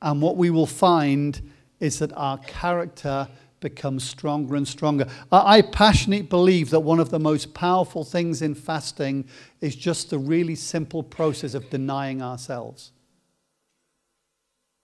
And 0.04 0.22
what 0.22 0.38
we 0.38 0.52
will 0.52 0.68
find 0.68 1.42
is 1.80 1.98
that 2.00 2.12
our 2.14 2.38
character 2.40 3.28
becomes 3.62 4.04
stronger 4.04 4.56
and 4.56 4.68
stronger. 4.68 5.08
I 5.32 5.62
passionately 5.62 6.28
believe 6.28 6.70
that 6.72 6.82
one 6.82 7.00
of 7.00 7.10
the 7.10 7.20
most 7.20 7.54
powerful 7.54 8.04
things 8.04 8.42
in 8.42 8.54
fasting 8.54 9.26
is 9.62 9.76
just 9.76 10.10
the 10.10 10.20
really 10.20 10.56
simple 10.56 11.02
process 11.02 11.54
of 11.54 11.70
denying 11.70 12.22
ourselves. 12.22 12.92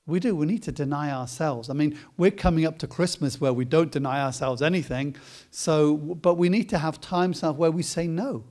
We 0.08 0.22
do. 0.22 0.36
We 0.36 0.48
need 0.48 0.64
to 0.64 0.72
deny 0.72 1.12
ourselves. 1.12 1.70
I 1.70 1.74
mean, 1.74 2.00
we're 2.18 2.32
coming 2.32 2.66
up 2.66 2.80
to 2.80 2.88
Christmas 2.88 3.40
where 3.40 3.54
we 3.54 3.66
don't 3.66 3.92
deny 3.92 4.24
ourselves 4.24 4.62
anything. 4.62 5.18
So, 5.52 5.98
but 5.98 6.36
we 6.36 6.48
need 6.48 6.70
to 6.70 6.80
have 6.80 7.02
times 7.02 7.44
where 7.44 7.70
we 7.70 7.84
say 7.84 8.08
no. 8.08 8.46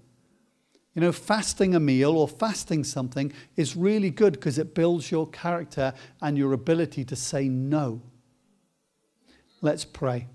You 0.98 1.04
know, 1.04 1.12
fasting 1.12 1.76
a 1.76 1.78
meal 1.78 2.16
or 2.16 2.26
fasting 2.26 2.82
something 2.82 3.32
is 3.54 3.76
really 3.76 4.11
good 4.11 4.32
because 4.32 4.58
it 4.58 4.74
builds 4.74 5.12
your 5.12 5.28
character 5.28 5.94
and 6.20 6.37
your 6.37 6.52
ability 6.52 7.04
to 7.04 7.14
say 7.14 7.48
no. 7.48 8.02
Let's 9.62 9.84
pray. 9.84 10.26